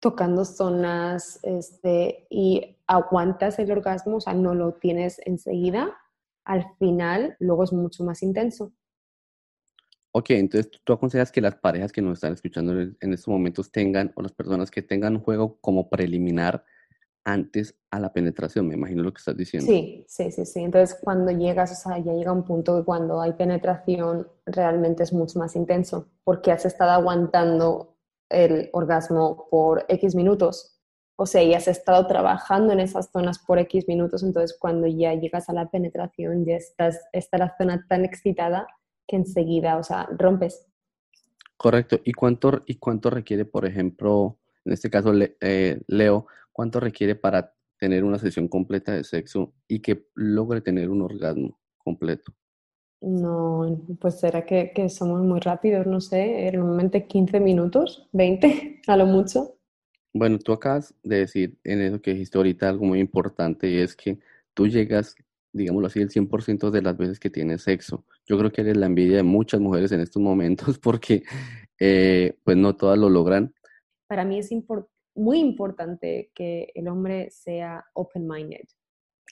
tocando 0.00 0.44
zonas 0.44 1.40
este, 1.42 2.26
y 2.28 2.76
aguantas 2.86 3.58
el 3.58 3.72
orgasmo, 3.72 4.16
o 4.16 4.20
sea, 4.20 4.34
no 4.34 4.54
lo 4.54 4.74
tienes 4.74 5.18
enseguida, 5.24 5.96
al 6.44 6.66
final 6.78 7.36
luego 7.38 7.64
es 7.64 7.72
mucho 7.72 8.04
más 8.04 8.22
intenso. 8.22 8.74
Ok, 10.12 10.28
entonces 10.28 10.70
tú 10.84 10.92
aconsejas 10.92 11.32
que 11.32 11.40
las 11.40 11.54
parejas 11.54 11.90
que 11.90 12.02
nos 12.02 12.18
están 12.18 12.34
escuchando 12.34 12.78
en 12.78 13.12
estos 13.14 13.28
momentos 13.28 13.72
tengan, 13.72 14.12
o 14.14 14.20
las 14.20 14.32
personas 14.32 14.70
que 14.70 14.82
tengan 14.82 15.14
un 15.14 15.22
juego 15.22 15.58
como 15.62 15.88
preliminar 15.88 16.66
antes 17.24 17.74
a 17.90 17.98
la 17.98 18.12
penetración, 18.12 18.68
me 18.68 18.74
imagino 18.74 19.02
lo 19.02 19.12
que 19.12 19.18
estás 19.18 19.36
diciendo. 19.36 19.66
Sí, 19.66 20.04
sí, 20.08 20.30
sí, 20.30 20.44
sí. 20.44 20.60
Entonces 20.60 20.98
cuando 21.02 21.30
llegas, 21.30 21.72
o 21.72 21.74
sea, 21.74 21.98
ya 21.98 22.12
llega 22.12 22.32
un 22.32 22.44
punto 22.44 22.78
que 22.78 22.84
cuando 22.84 23.20
hay 23.20 23.32
penetración 23.32 24.28
realmente 24.46 25.02
es 25.02 25.12
mucho 25.12 25.38
más 25.38 25.56
intenso, 25.56 26.08
porque 26.22 26.52
has 26.52 26.64
estado 26.66 26.90
aguantando 26.90 27.96
el 28.28 28.68
orgasmo 28.72 29.48
por 29.50 29.84
X 29.88 30.14
minutos. 30.14 30.80
O 31.16 31.26
sea, 31.26 31.42
y 31.42 31.54
has 31.54 31.68
estado 31.68 32.06
trabajando 32.06 32.72
en 32.72 32.80
esas 32.80 33.10
zonas 33.10 33.38
por 33.38 33.58
X 33.60 33.86
minutos, 33.86 34.24
entonces 34.24 34.56
cuando 34.58 34.88
ya 34.88 35.14
llegas 35.14 35.48
a 35.48 35.52
la 35.52 35.70
penetración 35.70 36.44
ya 36.44 36.56
estás, 36.56 37.00
está 37.12 37.38
la 37.38 37.54
zona 37.56 37.86
tan 37.88 38.04
excitada 38.04 38.66
que 39.06 39.16
enseguida, 39.16 39.76
o 39.78 39.84
sea, 39.84 40.08
rompes. 40.18 40.66
Correcto. 41.56 42.00
¿Y 42.04 42.12
cuánto, 42.12 42.62
y 42.66 42.76
cuánto 42.76 43.10
requiere, 43.10 43.44
por 43.44 43.64
ejemplo, 43.64 44.38
en 44.64 44.72
este 44.72 44.90
caso, 44.90 45.12
eh, 45.40 45.80
Leo, 45.86 46.26
cuánto 46.54 46.80
requiere 46.80 47.14
para 47.14 47.52
tener 47.78 48.04
una 48.04 48.18
sesión 48.18 48.48
completa 48.48 48.92
de 48.92 49.04
sexo 49.04 49.52
y 49.68 49.80
que 49.80 50.06
logre 50.14 50.62
tener 50.62 50.88
un 50.88 51.02
orgasmo 51.02 51.60
completo? 51.76 52.32
No, 53.02 53.84
pues 54.00 54.20
será 54.20 54.46
que, 54.46 54.72
que 54.74 54.88
somos 54.88 55.20
muy 55.20 55.40
rápidos, 55.40 55.86
no 55.86 56.00
sé, 56.00 56.50
normalmente 56.54 57.06
15 57.06 57.40
minutos, 57.40 58.08
20 58.12 58.80
a 58.86 58.96
lo 58.96 59.04
mucho. 59.04 59.58
Bueno, 60.14 60.38
tú 60.38 60.52
acabas 60.52 60.94
de 61.02 61.18
decir 61.18 61.58
en 61.64 61.82
eso 61.82 62.00
que 62.00 62.12
dijiste 62.12 62.38
ahorita 62.38 62.70
algo 62.70 62.86
muy 62.86 63.00
importante 63.00 63.68
y 63.68 63.78
es 63.78 63.94
que 63.94 64.20
tú 64.54 64.68
llegas 64.68 65.16
digámoslo 65.54 65.86
así, 65.86 66.00
el 66.00 66.10
100% 66.10 66.70
de 66.70 66.82
las 66.82 66.96
veces 66.96 67.18
que 67.18 67.30
tienes 67.30 67.62
sexo. 67.62 68.04
Yo 68.26 68.36
creo 68.36 68.50
que 68.50 68.60
eres 68.60 68.76
la 68.76 68.86
envidia 68.86 69.18
de 69.18 69.22
muchas 69.22 69.60
mujeres 69.60 69.92
en 69.92 70.00
estos 70.00 70.20
momentos 70.20 70.78
porque 70.82 71.22
eh, 71.78 72.36
pues 72.44 72.56
no 72.56 72.76
todas 72.76 72.98
lo 72.98 73.08
logran. 73.08 73.54
Para 74.06 74.24
mí 74.24 74.38
es 74.38 74.52
muy 75.14 75.38
importante 75.38 76.30
que 76.34 76.72
el 76.74 76.88
hombre 76.88 77.30
sea 77.30 77.84
open-minded. 77.94 78.64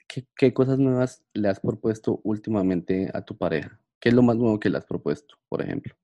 ¿Qué, 0.08 0.26
¿Qué, 0.36 0.52
cosas 0.52 0.78
nuevas 0.78 1.24
le 1.32 1.48
has 1.48 1.60
propuesto 1.60 2.20
últimamente 2.24 3.10
a 3.14 3.22
tu 3.24 3.36
pareja? 3.36 3.80
¿Qué 3.98 4.08
es 4.08 4.14
lo 4.14 4.22
más 4.22 4.36
nuevo 4.36 4.58
que 4.58 4.68
le 4.68 4.78
has 4.78 4.84
propuesto, 4.84 5.36
por 5.48 5.62
ejemplo? 5.62 5.94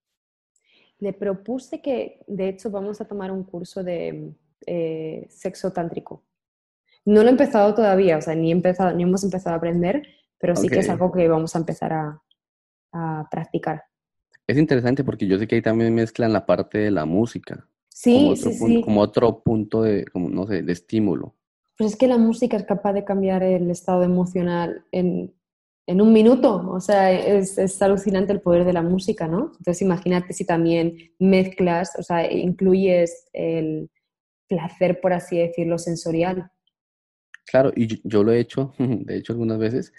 Le 1.01 1.13
propuse 1.13 1.81
que, 1.81 2.21
de 2.27 2.49
hecho, 2.49 2.71
vamos 2.71 3.01
a 3.01 3.07
tomar 3.07 3.31
un 3.31 3.45
curso 3.45 3.85
de 3.85 4.33
eh, 4.67 5.27
sexo 5.31 5.73
tántrico. 5.73 6.25
No 7.05 7.23
lo 7.23 7.29
he 7.29 7.31
empezado 7.31 7.75
todavía, 7.75 8.19
o 8.19 8.21
sea, 8.21 8.35
ni, 8.35 8.53
empezado, 8.53 8.95
ni 8.95 9.05
hemos 9.05 9.25
empezado 9.25 9.55
a 9.55 9.59
aprender, 9.59 10.03
pero 10.39 10.55
sí 10.55 10.69
que 10.69 10.81
es 10.81 10.89
algo 10.89 11.11
que 11.11 11.29
vamos 11.29 11.55
a 11.55 11.59
empezar 11.59 11.93
a, 11.93 12.23
practicar. 13.31 13.85
Es 14.47 14.57
interesante 14.57 15.05
porque 15.05 15.27
yo 15.27 15.39
sé 15.39 15.47
que 15.47 15.57
ahí 15.57 15.63
también 15.63 15.95
mezclan 15.95 16.33
la 16.33 16.47
parte 16.47 16.79
de 16.79 16.91
la 16.91 17.05
música. 17.05 17.69
Sí, 18.01 18.37
sí, 18.37 18.53
sí. 18.53 18.81
Como 18.83 19.01
otro 19.01 19.43
punto 19.43 19.83
de, 19.83 20.05
como, 20.05 20.31
no 20.31 20.47
sé, 20.47 20.63
de 20.63 20.73
estímulo. 20.73 21.35
Pues 21.77 21.95
es 21.95 21.97
que 21.99 22.07
la 22.07 22.17
música 22.17 22.57
es 22.57 22.63
capaz 22.63 22.93
de 22.93 23.05
cambiar 23.05 23.43
el 23.43 23.69
estado 23.73 24.05
emocional 24.05 24.85
en, 24.93 25.35
en 25.85 26.01
un 26.01 26.13
minuto. 26.13 26.71
O 26.71 26.81
sea, 26.81 27.11
es, 27.11 27.59
es, 27.59 27.83
alucinante 27.83 28.33
el 28.33 28.41
poder 28.41 28.65
de 28.65 28.73
la 28.73 28.83
música, 28.83 29.27
¿no? 29.27 29.51
Entonces 29.59 29.83
imagínate 29.83 30.33
si 30.33 30.45
también 30.45 30.97
mezclas, 31.19 31.97
o 31.99 32.05
sea, 32.05 32.33
incluyes 32.33 33.27
el 33.33 33.91
placer, 34.47 35.01
por 35.01 35.13
así 35.13 35.37
decirlo, 35.37 35.77
sensorial. 35.77 36.53
Claro, 37.47 37.73
y 37.75 38.01
yo, 38.09 38.23
lo 38.23 38.31
he 38.31 38.39
hecho, 38.39 38.75
de 38.79 39.17
hecho, 39.17 39.33
algunas 39.33 39.59
veces, 39.59 39.93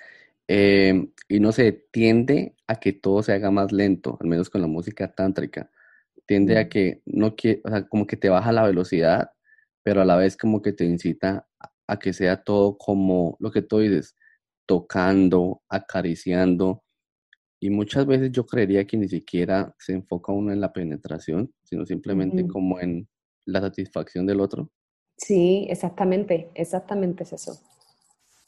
em, 0.48 1.12
y 1.28 1.42
no 1.42 1.52
sé, 1.52 1.74
tiende 1.92 2.56
a 2.66 2.80
que 2.80 2.94
todo 2.94 3.24
se 3.24 3.34
haga 3.34 3.52
más 3.52 3.74
lento, 3.74 4.18
al 4.22 4.30
menos 4.30 4.50
con 4.50 4.62
la 4.62 4.68
música 4.68 5.14
tántrica. 5.14 5.70
Tiende 6.30 6.60
a 6.60 6.70
que 6.70 7.02
no 7.08 7.36
quiere, 7.36 7.60
o 7.66 7.70
sea, 7.70 7.88
como 7.88 8.06
que 8.06 8.16
te 8.16 8.30
baja 8.30 8.52
la 8.52 8.62
velocidad, 8.62 9.32
pero 9.82 10.04
a 10.04 10.06
la 10.06 10.16
vez 10.16 10.38
como 10.38 10.62
que 10.62 10.74
te 10.74 10.86
incita 10.86 11.48
a 11.88 11.98
que 11.98 12.14
sea 12.14 12.44
todo 12.44 12.78
como 12.78 13.36
lo 13.40 13.50
que 13.50 13.64
tú 13.64 13.80
dices, 13.80 14.16
tocando, 14.68 15.64
acariciando. 15.68 16.84
Y 17.60 17.72
muchas 17.72 18.06
veces 18.06 18.32
yo 18.32 18.46
creería 18.46 18.86
que 18.86 18.96
ni 18.96 19.10
siquiera 19.10 19.74
se 19.80 19.94
enfoca 19.94 20.32
uno 20.32 20.54
en 20.54 20.62
la 20.62 20.72
penetración, 20.72 21.52
sino 21.64 21.84
simplemente 21.84 22.48
como 22.48 22.80
en 22.80 23.10
la 23.46 23.62
satisfacción 23.62 24.28
del 24.28 24.40
otro. 24.40 24.70
Sí, 25.18 25.66
exactamente, 25.68 26.52
exactamente 26.54 27.24
es 27.24 27.34
eso. 27.34 27.60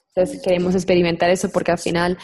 Entonces 0.09 0.39
queremos 0.43 0.75
experimentar 0.75 1.31
eso 1.31 1.50
porque 1.51 1.71
al 1.71 1.79
final 1.79 2.15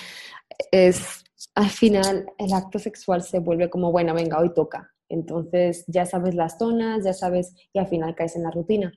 es, 0.72 1.24
al 1.56 1.72
final 1.72 2.28
el 2.38 2.54
acto 2.54 2.78
sexual 2.78 3.24
se 3.24 3.40
vuelve 3.40 3.72
como, 3.72 3.92
bueno, 3.92 4.14
venga, 4.14 4.40
hoy 4.40 4.54
toca. 4.54 4.94
Entonces 5.10 5.86
ya 5.88 6.06
sabes 6.06 6.36
las 6.36 6.58
zonas, 6.58 7.04
ya 7.06 7.14
sabes, 7.14 7.56
y 7.74 7.80
al 7.80 7.88
final 7.88 8.16
caes 8.16 8.36
en 8.36 8.44
la 8.44 8.52
rutina. 8.52 8.94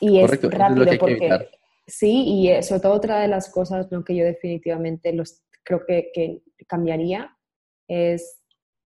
Y 0.00 0.20
es 0.20 0.30
rápido 0.42 0.86
porque, 0.98 1.48
sí, 1.86 2.24
y 2.26 2.62
sobre 2.62 2.80
todo 2.80 2.92
otra 2.94 3.20
de 3.20 3.28
las 3.28 3.50
cosas 3.50 3.90
¿no? 3.90 4.04
que 4.04 4.16
yo 4.16 4.24
definitivamente 4.24 5.12
los, 5.12 5.42
creo 5.64 5.84
que, 5.86 6.10
que 6.12 6.42
cambiaría 6.66 7.36
es 7.88 8.42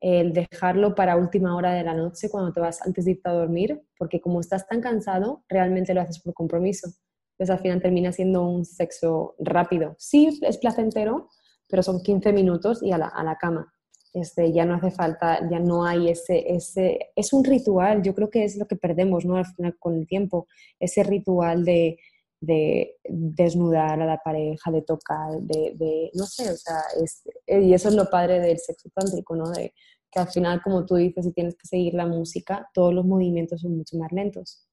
el 0.00 0.32
dejarlo 0.32 0.94
para 0.94 1.16
última 1.16 1.56
hora 1.56 1.72
de 1.72 1.82
la 1.82 1.94
noche 1.94 2.28
cuando 2.30 2.52
te 2.52 2.60
vas 2.60 2.82
antes 2.82 3.04
de 3.04 3.12
irte 3.12 3.28
a 3.28 3.32
dormir, 3.32 3.82
porque 3.98 4.20
como 4.20 4.40
estás 4.40 4.66
tan 4.66 4.80
cansado, 4.80 5.44
realmente 5.48 5.94
lo 5.94 6.00
haces 6.00 6.20
por 6.20 6.34
compromiso. 6.34 6.88
Entonces 7.32 7.54
al 7.54 7.62
final 7.62 7.82
termina 7.82 8.12
siendo 8.12 8.46
un 8.46 8.64
sexo 8.64 9.34
rápido. 9.38 9.94
Sí, 9.98 10.38
es 10.42 10.58
placentero, 10.58 11.28
pero 11.68 11.82
son 11.82 12.02
15 12.02 12.32
minutos 12.32 12.82
y 12.82 12.92
a 12.92 12.98
la, 12.98 13.08
a 13.08 13.24
la 13.24 13.36
cama. 13.36 13.72
Este, 14.16 14.50
ya 14.50 14.64
no 14.64 14.76
hace 14.76 14.90
falta, 14.90 15.46
ya 15.50 15.58
no 15.58 15.84
hay 15.84 16.08
ese, 16.08 16.42
ese, 16.54 17.10
es 17.14 17.34
un 17.34 17.44
ritual, 17.44 18.02
yo 18.02 18.14
creo 18.14 18.30
que 18.30 18.44
es 18.44 18.56
lo 18.56 18.66
que 18.66 18.74
perdemos, 18.74 19.26
¿no? 19.26 19.36
Al 19.36 19.44
final 19.44 19.76
con 19.78 19.94
el 19.94 20.06
tiempo, 20.06 20.46
ese 20.80 21.02
ritual 21.02 21.66
de, 21.66 21.98
de 22.40 22.96
desnudar 23.04 24.00
a 24.00 24.06
la 24.06 24.16
pareja, 24.16 24.70
de 24.70 24.80
tocar, 24.80 25.32
de, 25.42 25.74
de 25.74 26.10
no 26.14 26.24
sé, 26.24 26.50
o 26.50 26.56
sea, 26.56 26.80
es, 27.02 27.24
y 27.46 27.74
eso 27.74 27.90
es 27.90 27.94
lo 27.94 28.08
padre 28.08 28.40
del 28.40 28.58
sexo 28.58 28.88
tántrico, 28.94 29.36
¿no? 29.36 29.50
De, 29.50 29.74
que 30.10 30.18
al 30.18 30.28
final, 30.28 30.62
como 30.62 30.86
tú 30.86 30.94
dices, 30.94 31.26
si 31.26 31.32
tienes 31.32 31.54
que 31.54 31.66
seguir 31.66 31.92
la 31.92 32.06
música, 32.06 32.70
todos 32.72 32.94
los 32.94 33.04
movimientos 33.04 33.60
son 33.60 33.76
mucho 33.76 33.98
más 33.98 34.12
lentos. 34.12 34.66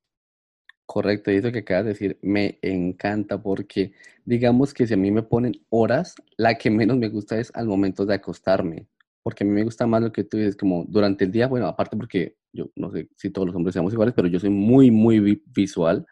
Correcto, 0.86 1.32
y 1.32 1.36
eso 1.36 1.52
que 1.52 1.60
acabas 1.60 1.84
de 1.84 1.90
decir 1.90 2.20
me 2.22 2.60
encanta 2.62 3.42
porque 3.42 3.92
digamos 4.24 4.74
que 4.74 4.88
si 4.88 4.94
a 4.94 4.98
mí 4.98 5.12
me 5.12 5.24
ponen 5.24 5.54
horas, 5.70 6.16
la 6.38 6.58
que 6.58 6.70
menos 6.70 6.96
me 6.96 7.10
gusta 7.10 7.38
es 7.40 7.52
al 7.56 7.68
momento 7.68 8.06
de 8.06 8.16
acostarme, 8.16 8.88
porque 9.24 9.44
a 9.44 9.48
mí 9.48 9.54
me 9.54 9.64
gusta 9.64 9.88
más 9.88 10.02
lo 10.02 10.12
que 10.12 10.24
tú 10.24 10.38
dices, 10.38 10.58
como 10.58 10.86
durante 10.88 11.26
el 11.26 11.32
día, 11.32 11.48
bueno, 11.48 11.68
aparte 11.68 11.98
porque 11.98 12.36
yo 12.54 12.70
no 12.76 12.92
sé 12.92 13.10
si 13.18 13.32
todos 13.32 13.48
los 13.48 13.56
hombres 13.56 13.74
seamos 13.74 13.94
iguales, 13.94 14.14
pero 14.16 14.28
yo 14.28 14.40
soy 14.40 14.50
muy, 14.52 14.92
muy 14.92 15.42
visual, 15.48 16.06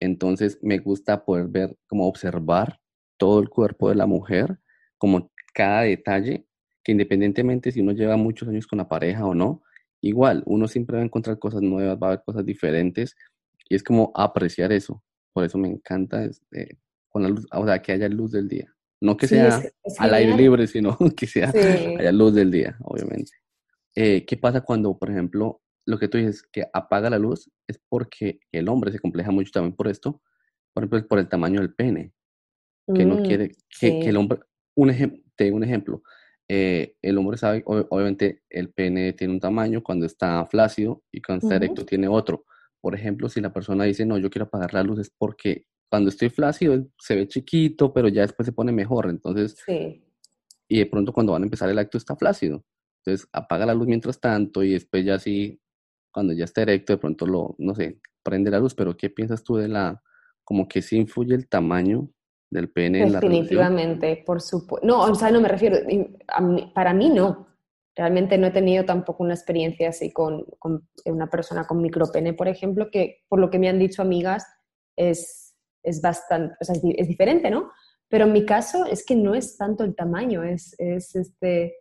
Entonces 0.00 0.58
me 0.62 0.78
gusta 0.78 1.24
poder 1.24 1.48
ver, 1.48 1.76
como 1.88 2.06
observar 2.08 2.80
todo 3.18 3.40
el 3.40 3.48
cuerpo 3.48 3.88
de 3.88 3.96
la 3.96 4.06
mujer, 4.06 4.58
como 4.98 5.32
cada 5.54 5.82
detalle, 5.82 6.46
que 6.84 6.92
independientemente 6.92 7.72
si 7.72 7.80
uno 7.80 7.92
lleva 7.92 8.16
muchos 8.16 8.48
años 8.48 8.66
con 8.66 8.78
la 8.78 8.88
pareja 8.88 9.26
o 9.26 9.34
no, 9.34 9.62
igual, 10.02 10.42
uno 10.46 10.68
siempre 10.68 10.96
va 10.96 11.02
a 11.02 11.06
encontrar 11.06 11.38
cosas 11.38 11.62
nuevas, 11.62 11.98
va 12.02 12.08
a 12.08 12.10
ver 12.10 12.22
cosas 12.24 12.44
diferentes 12.46 13.16
y 13.68 13.74
es 13.76 13.82
como 13.82 14.12
apreciar 14.14 14.72
eso. 14.72 15.02
Por 15.32 15.44
eso 15.44 15.58
me 15.58 15.68
encanta 15.68 16.24
este, 16.24 16.78
con 17.08 17.22
la 17.22 17.30
luz, 17.30 17.46
o 17.52 17.66
sea, 17.66 17.82
que 17.82 17.92
haya 17.92 18.08
luz 18.08 18.32
del 18.32 18.48
día. 18.48 18.75
No 19.06 19.16
que 19.16 19.28
sea 19.28 19.62
al 19.98 20.14
aire 20.14 20.36
libre, 20.36 20.66
sino 20.66 20.98
que 21.16 21.26
sea 21.26 21.50
haya 21.50 22.12
luz 22.12 22.34
del 22.34 22.50
día, 22.50 22.76
obviamente. 22.82 23.32
Eh, 23.94 24.24
¿Qué 24.26 24.36
pasa 24.36 24.60
cuando, 24.60 24.98
por 24.98 25.10
ejemplo, 25.10 25.62
lo 25.86 25.98
que 25.98 26.08
tú 26.08 26.18
dices, 26.18 26.42
que 26.52 26.66
apaga 26.72 27.08
la 27.08 27.18
luz, 27.18 27.48
es 27.68 27.80
porque 27.88 28.40
el 28.52 28.68
hombre 28.68 28.90
se 28.90 28.98
compleja 28.98 29.30
mucho 29.30 29.52
también 29.52 29.74
por 29.74 29.88
esto, 29.88 30.20
por 30.74 30.82
ejemplo, 30.82 31.06
por 31.08 31.18
el 31.20 31.28
tamaño 31.28 31.60
del 31.60 31.72
pene, 31.72 32.12
que 32.94 33.04
no 33.04 33.16
mm, 33.16 33.22
quiere 33.22 33.48
que, 33.80 34.00
que, 34.00 34.08
el 34.08 34.16
hombre, 34.16 34.40
un 34.74 34.90
ejemplo, 34.90 35.22
te 35.36 35.52
un 35.52 35.64
ejemplo, 35.64 36.02
eh, 36.48 36.96
el 37.02 37.18
hombre 37.18 37.38
sabe, 37.38 37.62
obviamente, 37.64 38.42
el 38.50 38.70
pene 38.70 39.12
tiene 39.12 39.34
un 39.34 39.40
tamaño 39.40 39.82
cuando 39.82 40.06
está 40.06 40.44
flácido 40.46 41.02
y 41.10 41.22
cuando 41.22 41.46
está 41.46 41.56
erecto 41.56 41.84
tiene 41.84 42.08
otro. 42.08 42.44
Por 42.80 42.94
ejemplo, 42.94 43.28
si 43.28 43.40
la 43.40 43.52
persona 43.52 43.84
dice, 43.84 44.04
no, 44.04 44.18
yo 44.18 44.30
quiero 44.30 44.46
apagar 44.46 44.74
la 44.74 44.82
luz, 44.82 45.00
es 45.00 45.10
porque 45.10 45.66
cuando 45.88 46.10
estoy 46.10 46.30
flácido 46.30 46.86
se 46.98 47.14
ve 47.14 47.28
chiquito, 47.28 47.92
pero 47.92 48.08
ya 48.08 48.22
después 48.22 48.46
se 48.46 48.52
pone 48.52 48.72
mejor. 48.72 49.08
Entonces, 49.08 49.56
y 50.68 50.78
de 50.78 50.86
pronto 50.86 51.12
cuando 51.12 51.32
van 51.32 51.42
a 51.42 51.46
empezar 51.46 51.68
el 51.68 51.78
acto 51.78 51.98
está 51.98 52.16
flácido. 52.16 52.64
Entonces, 53.04 53.28
apaga 53.32 53.66
la 53.66 53.74
luz 53.74 53.86
mientras 53.86 54.20
tanto 54.20 54.62
y 54.62 54.72
después 54.72 55.04
ya 55.04 55.18
sí, 55.18 55.60
cuando 56.12 56.32
ya 56.32 56.44
está 56.44 56.62
erecto, 56.62 56.92
de 56.92 56.98
pronto 56.98 57.26
lo, 57.26 57.54
no 57.58 57.74
sé, 57.74 58.00
prende 58.22 58.50
la 58.50 58.58
luz. 58.58 58.74
Pero, 58.74 58.96
¿qué 58.96 59.10
piensas 59.10 59.44
tú 59.44 59.56
de 59.56 59.68
la, 59.68 60.02
como 60.42 60.66
que 60.66 60.82
sí 60.82 60.96
influye 60.96 61.34
el 61.34 61.48
tamaño 61.48 62.10
del 62.50 62.70
pene 62.70 63.02
en 63.02 63.12
la 63.12 63.20
Definitivamente, 63.20 64.22
por 64.24 64.40
supuesto. 64.40 64.86
No, 64.86 65.02
o 65.02 65.14
sea, 65.14 65.30
no 65.30 65.40
me 65.40 65.48
refiero, 65.48 65.76
para 66.74 66.94
mí 66.94 67.10
no. 67.10 67.48
Realmente 67.94 68.36
no 68.36 68.46
he 68.46 68.50
tenido 68.50 68.84
tampoco 68.84 69.24
una 69.24 69.34
experiencia 69.34 69.88
así 69.88 70.12
con, 70.12 70.44
con, 70.58 70.86
una 71.06 71.30
persona 71.30 71.66
con 71.66 71.80
micropene, 71.80 72.34
por 72.34 72.46
ejemplo, 72.46 72.90
que 72.90 73.24
por 73.28 73.40
lo 73.40 73.50
que 73.50 73.58
me 73.58 73.68
han 73.68 73.78
dicho 73.78 74.02
amigas 74.02 74.46
es, 74.96 75.45
es 75.86 76.00
bastante, 76.02 76.54
o 76.60 76.64
sea, 76.64 76.74
es, 76.74 77.08
diferente, 77.08 77.50
¿no? 77.50 77.70
Pero 78.08 78.24
en 78.24 78.32
mi 78.32 78.44
caso 78.44 78.84
es 78.84 79.04
que 79.06 79.16
no 79.16 79.34
es 79.34 79.56
tanto 79.56 79.84
el 79.84 79.94
tamaño, 79.94 80.42
es, 80.42 80.74
es 80.78 81.14
este, 81.14 81.76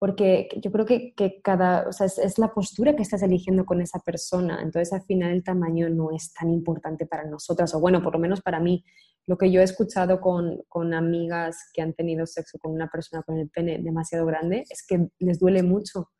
porque 0.00 0.48
yo 0.56 0.72
creo 0.72 0.84
que, 0.84 1.14
que 1.14 1.40
cada, 1.42 1.88
o 1.88 1.92
sea, 1.92 2.06
es, 2.06 2.38
la 2.38 2.52
postura 2.52 2.96
que 2.96 3.02
estás 3.02 3.22
eligiendo 3.22 3.64
con 3.64 3.80
esa 3.80 4.00
persona, 4.00 4.60
entonces 4.62 4.92
al 4.92 5.02
final 5.02 5.30
el 5.30 5.44
tamaño 5.44 5.88
no 5.88 6.10
es 6.10 6.32
tan 6.32 6.50
importante 6.50 7.06
para 7.06 7.24
nosotras, 7.24 7.74
o 7.74 7.80
bueno, 7.80 8.02
por 8.02 8.14
lo 8.14 8.18
menos 8.18 8.40
para 8.40 8.60
mí. 8.60 8.84
Lo 9.26 9.36
que 9.38 9.52
yo 9.52 9.60
he 9.60 9.64
escuchado 9.64 10.20
con, 10.20 10.62
con 10.68 10.92
amigas 10.94 11.70
que 11.72 11.82
han 11.82 11.92
tenido 11.92 12.26
sexo 12.26 12.58
con 12.58 12.72
una 12.72 12.88
persona 12.88 13.22
con 13.22 13.38
el 13.38 13.48
pene 13.48 13.78
demasiado 13.78 14.26
grande 14.26 14.64
es 14.68 14.84
que 14.84 15.08
les 15.18 15.38
duele 15.38 15.62
mucho, 15.62 16.10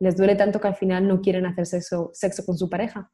les 0.00 0.16
duele 0.16 0.34
tanto 0.34 0.60
que 0.60 0.68
al 0.68 0.74
final 0.74 1.06
no 1.06 1.20
quieren 1.20 1.46
hacer 1.46 1.66
sexo, 1.66 2.10
sexo 2.12 2.44
con 2.44 2.56
su 2.56 2.68
pareja, 2.68 3.12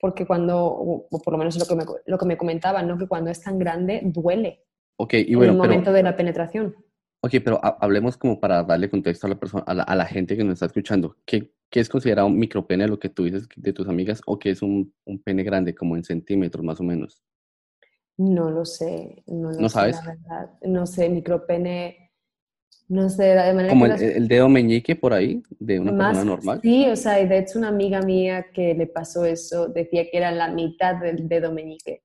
porque 0.00 0.26
cuando, 0.26 0.64
o 0.64 1.08
por 1.22 1.32
lo 1.32 1.38
menos 1.38 1.58
lo 1.58 1.66
que 1.66 1.76
me, 1.76 1.84
lo 2.06 2.18
que 2.18 2.26
me 2.26 2.36
comentaban, 2.36 2.88
¿no? 2.88 2.98
que 2.98 3.06
cuando 3.06 3.30
es 3.30 3.40
tan 3.40 3.58
grande 3.58 4.00
duele 4.04 4.64
okay, 4.96 5.24
y 5.28 5.34
bueno, 5.34 5.52
en 5.52 5.60
el 5.60 5.62
momento 5.62 5.92
de 5.92 6.02
la 6.02 6.16
penetración. 6.16 6.74
Ok, 7.22 7.32
pero 7.44 7.60
hablemos 7.62 8.16
como 8.16 8.40
para 8.40 8.62
darle 8.62 8.88
contexto 8.88 9.26
a 9.26 9.30
la 9.30 9.38
persona, 9.38 9.62
a 9.66 9.94
la, 9.94 10.06
gente 10.06 10.38
que 10.38 10.44
nos 10.44 10.54
está 10.54 10.66
escuchando. 10.66 11.16
¿Qué, 11.26 11.52
¿Qué, 11.68 11.80
es 11.80 11.88
considerado 11.90 12.28
un 12.28 12.38
micropene, 12.38 12.88
lo 12.88 12.98
que 12.98 13.10
tú 13.10 13.24
dices 13.24 13.46
de 13.54 13.72
tus 13.74 13.88
amigas, 13.88 14.22
o 14.24 14.38
qué 14.38 14.50
es 14.50 14.62
un, 14.62 14.94
un 15.04 15.22
pene 15.22 15.42
grande, 15.42 15.74
como 15.74 15.96
en 15.96 16.04
centímetros 16.04 16.64
más 16.64 16.80
o 16.80 16.82
menos? 16.82 17.22
No 18.16 18.50
lo 18.50 18.64
sé, 18.64 19.22
no, 19.26 19.52
lo 19.52 19.60
¿No 19.60 19.68
sabes? 19.68 19.96
la 19.96 20.14
verdad. 20.14 20.50
No 20.62 20.86
sé, 20.86 21.10
micropene, 21.10 22.09
no 22.90 23.08
sé, 23.08 23.22
de 23.22 23.52
manera 23.54 23.68
Como 23.68 23.86
el, 23.86 24.26
dedo 24.26 24.48
meñique 24.48 24.96
por 24.96 25.14
ahí, 25.14 25.40
de 25.60 25.78
una 25.78 25.96
persona 25.96 26.24
normal. 26.24 26.60
Sí, 26.60 26.88
o 26.88 26.96
sea, 26.96 27.20
y 27.20 27.28
de 27.28 27.38
hecho 27.38 27.60
una 27.60 27.68
amiga 27.68 28.00
mía 28.02 28.46
que 28.52 28.74
le 28.74 28.88
pasó 28.88 29.24
eso 29.24 29.68
decía 29.68 30.06
que 30.10 30.18
era 30.18 30.32
la 30.32 30.48
mitad 30.48 30.96
del 30.96 31.28
dedo 31.28 31.52
meñique. 31.52 32.02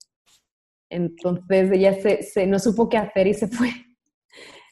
Entonces 0.91 1.71
ella 1.71 1.93
se, 1.93 2.21
se 2.21 2.45
no 2.45 2.59
supo 2.59 2.87
qué 2.87 2.97
hacer 2.97 3.25
y 3.25 3.33
se 3.33 3.47
fue. 3.47 3.69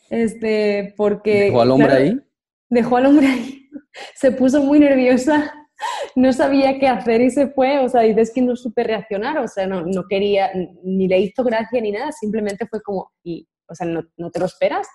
Este, 0.09 0.93
porque... 0.95 1.45
¿Dejó 1.45 1.61
al 1.61 1.71
hombre 1.71 1.91
ahí? 1.91 2.21
Dejó 2.69 2.97
al 2.97 3.07
hombre 3.07 3.25
ahí. 3.25 3.69
Se 4.15 4.31
puso 4.31 4.61
muy 4.61 4.79
nerviosa, 4.79 5.51
no 6.15 6.31
sabía 6.33 6.77
qué 6.77 6.87
hacer 6.87 7.21
y 7.21 7.31
se 7.31 7.47
fue. 7.47 7.79
O 7.79 7.89
sea, 7.89 8.01
dices 8.01 8.31
que 8.31 8.41
no 8.41 8.55
supe 8.55 8.83
reaccionar, 8.83 9.39
o 9.39 9.47
sea, 9.47 9.65
no, 9.65 9.81
no 9.81 10.03
quería, 10.07 10.51
ni 10.83 11.07
le 11.07 11.19
hizo 11.19 11.43
gracia 11.43 11.81
ni 11.81 11.91
nada, 11.91 12.11
simplemente 12.11 12.67
fue 12.67 12.79
como, 12.83 13.11
y, 13.23 13.47
o 13.67 13.73
sea, 13.73 13.87
no, 13.87 14.03
no 14.17 14.29
te 14.29 14.39
lo 14.39 14.45
esperas. 14.45 14.87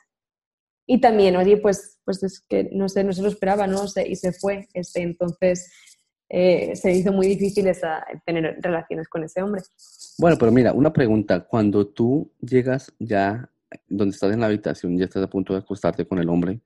Y 0.90 1.02
también, 1.02 1.36
oye, 1.36 1.58
pues, 1.58 1.98
pues 2.02 2.22
es 2.22 2.40
que 2.40 2.70
no 2.72 2.88
sé, 2.88 3.04
no 3.04 3.12
se 3.12 3.20
lo 3.20 3.28
esperaba, 3.28 3.66
¿no? 3.66 3.84
y 4.06 4.16
se 4.16 4.32
fue. 4.32 4.68
Este, 4.72 5.02
entonces, 5.02 5.70
eh, 6.30 6.74
se 6.76 6.92
hizo 6.92 7.12
muy 7.12 7.26
difícil 7.26 7.68
esa, 7.68 8.06
tener 8.24 8.56
relaciones 8.62 9.06
con 9.06 9.22
ese 9.22 9.42
hombre. 9.42 9.60
Bueno, 10.18 10.38
pero 10.40 10.50
mira, 10.50 10.72
una 10.72 10.90
pregunta. 10.90 11.40
Cuando 11.40 11.86
tú 11.86 12.32
llegas 12.40 12.90
ya 12.98 13.50
donde 13.86 14.14
estás 14.14 14.32
en 14.32 14.40
la 14.40 14.46
habitación 14.46 14.96
ya 14.96 15.04
estás 15.04 15.22
a 15.22 15.28
punto 15.28 15.52
de 15.52 15.58
acostarte 15.58 16.06
con 16.06 16.18
el 16.18 16.30
hombre, 16.30 16.62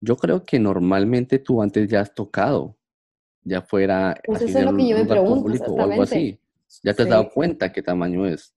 yo 0.00 0.16
creo 0.16 0.42
que 0.42 0.58
normalmente 0.58 1.38
tú 1.38 1.62
antes 1.62 1.88
ya 1.88 2.00
has 2.00 2.12
tocado, 2.12 2.76
ya 3.44 3.62
fuera 3.62 4.20
pues 4.24 4.42
eso 4.42 4.58
es 4.58 4.64
lo 4.64 4.76
que 4.76 4.88
yo 4.88 4.98
me 4.98 5.04
pregunto, 5.04 5.72
o 5.72 5.80
algo 5.80 6.02
así. 6.02 6.36
Ya 6.82 6.94
te 6.94 7.04
has 7.04 7.08
dado 7.08 7.30
cuenta 7.30 7.72
qué 7.72 7.80
tamaño 7.80 8.26
es. 8.26 8.52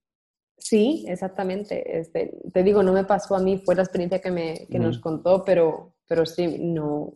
Sí, 0.58 1.06
exactamente. 1.08 2.00
Este, 2.00 2.38
te 2.54 2.64
digo, 2.64 2.82
no 2.82 2.94
me 2.94 3.04
pasó 3.04 3.36
a 3.36 3.40
mí, 3.40 3.62
fue 3.64 3.76
la 3.76 3.84
experiencia 3.84 4.20
que, 4.20 4.32
me, 4.32 4.68
que 4.70 4.80
nos 4.80 5.00
contó, 5.00 5.44
pero, 5.44 5.94
pero 6.08 6.26
sí, 6.26 6.58
no. 6.60 7.12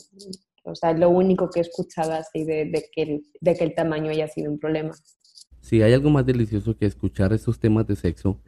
O 0.63 0.75
sea, 0.75 0.93
lo 0.93 1.09
único 1.09 1.49
que 1.49 1.59
he 1.59 1.63
escuchado 1.63 2.13
así 2.13 2.43
de, 2.43 2.65
de, 2.65 2.85
que 2.91 3.01
el, 3.01 3.23
de 3.41 3.55
que 3.55 3.63
el 3.63 3.73
tamaño 3.73 4.11
haya 4.11 4.27
sido 4.27 4.51
un 4.51 4.59
problema. 4.59 4.93
Si 5.61 5.81
hay 5.81 5.93
algo 5.93 6.09
más 6.09 6.25
delicioso 6.25 6.77
que 6.77 6.85
escuchar 6.85 7.33
estos 7.33 7.59
temas 7.59 7.87
de 7.87 7.95
sexo, 7.95 8.39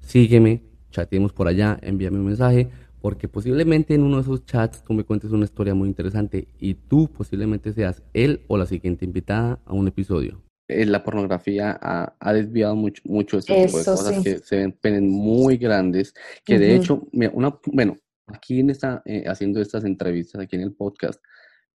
Sígueme, 0.00 0.62
chateemos 0.92 1.32
por 1.32 1.48
allá, 1.48 1.78
envíame 1.82 2.18
un 2.18 2.26
mensaje 2.26 2.70
porque 3.00 3.26
posiblemente 3.26 3.94
en 3.94 4.04
uno 4.04 4.16
de 4.16 4.22
esos 4.22 4.46
chats 4.46 4.84
tú 4.84 4.94
me 4.94 5.02
cuentes 5.02 5.32
una 5.32 5.44
historia 5.44 5.74
muy 5.74 5.88
interesante 5.88 6.46
y 6.60 6.74
tú 6.74 7.10
posiblemente 7.12 7.72
seas 7.72 8.00
él 8.14 8.42
o 8.46 8.56
la 8.56 8.64
siguiente 8.64 9.04
invitada 9.04 9.58
a 9.66 9.72
un 9.72 9.88
episodio. 9.88 10.40
Eh, 10.68 10.86
la 10.86 11.02
pornografía 11.02 11.76
ha, 11.82 12.32
desviado 12.32 12.76
mucho, 12.76 13.02
mucho 13.04 13.38
este 13.38 13.66
tipo 13.66 13.78
de 13.78 13.84
cosas 13.84 14.22
que 14.22 14.38
se 14.38 14.72
ven 14.80 15.08
muy 15.08 15.56
grandes, 15.56 16.14
que 16.44 16.58
de 16.60 16.76
hecho, 16.76 17.08
una, 17.12 17.58
bueno, 17.66 17.96
aquí 18.28 18.60
en 18.60 18.70
esta, 18.70 19.02
eh, 19.04 19.24
haciendo 19.26 19.60
estas 19.60 19.84
entrevistas, 19.84 20.40
aquí 20.40 20.54
en 20.54 20.62
el 20.62 20.72
podcast, 20.72 21.20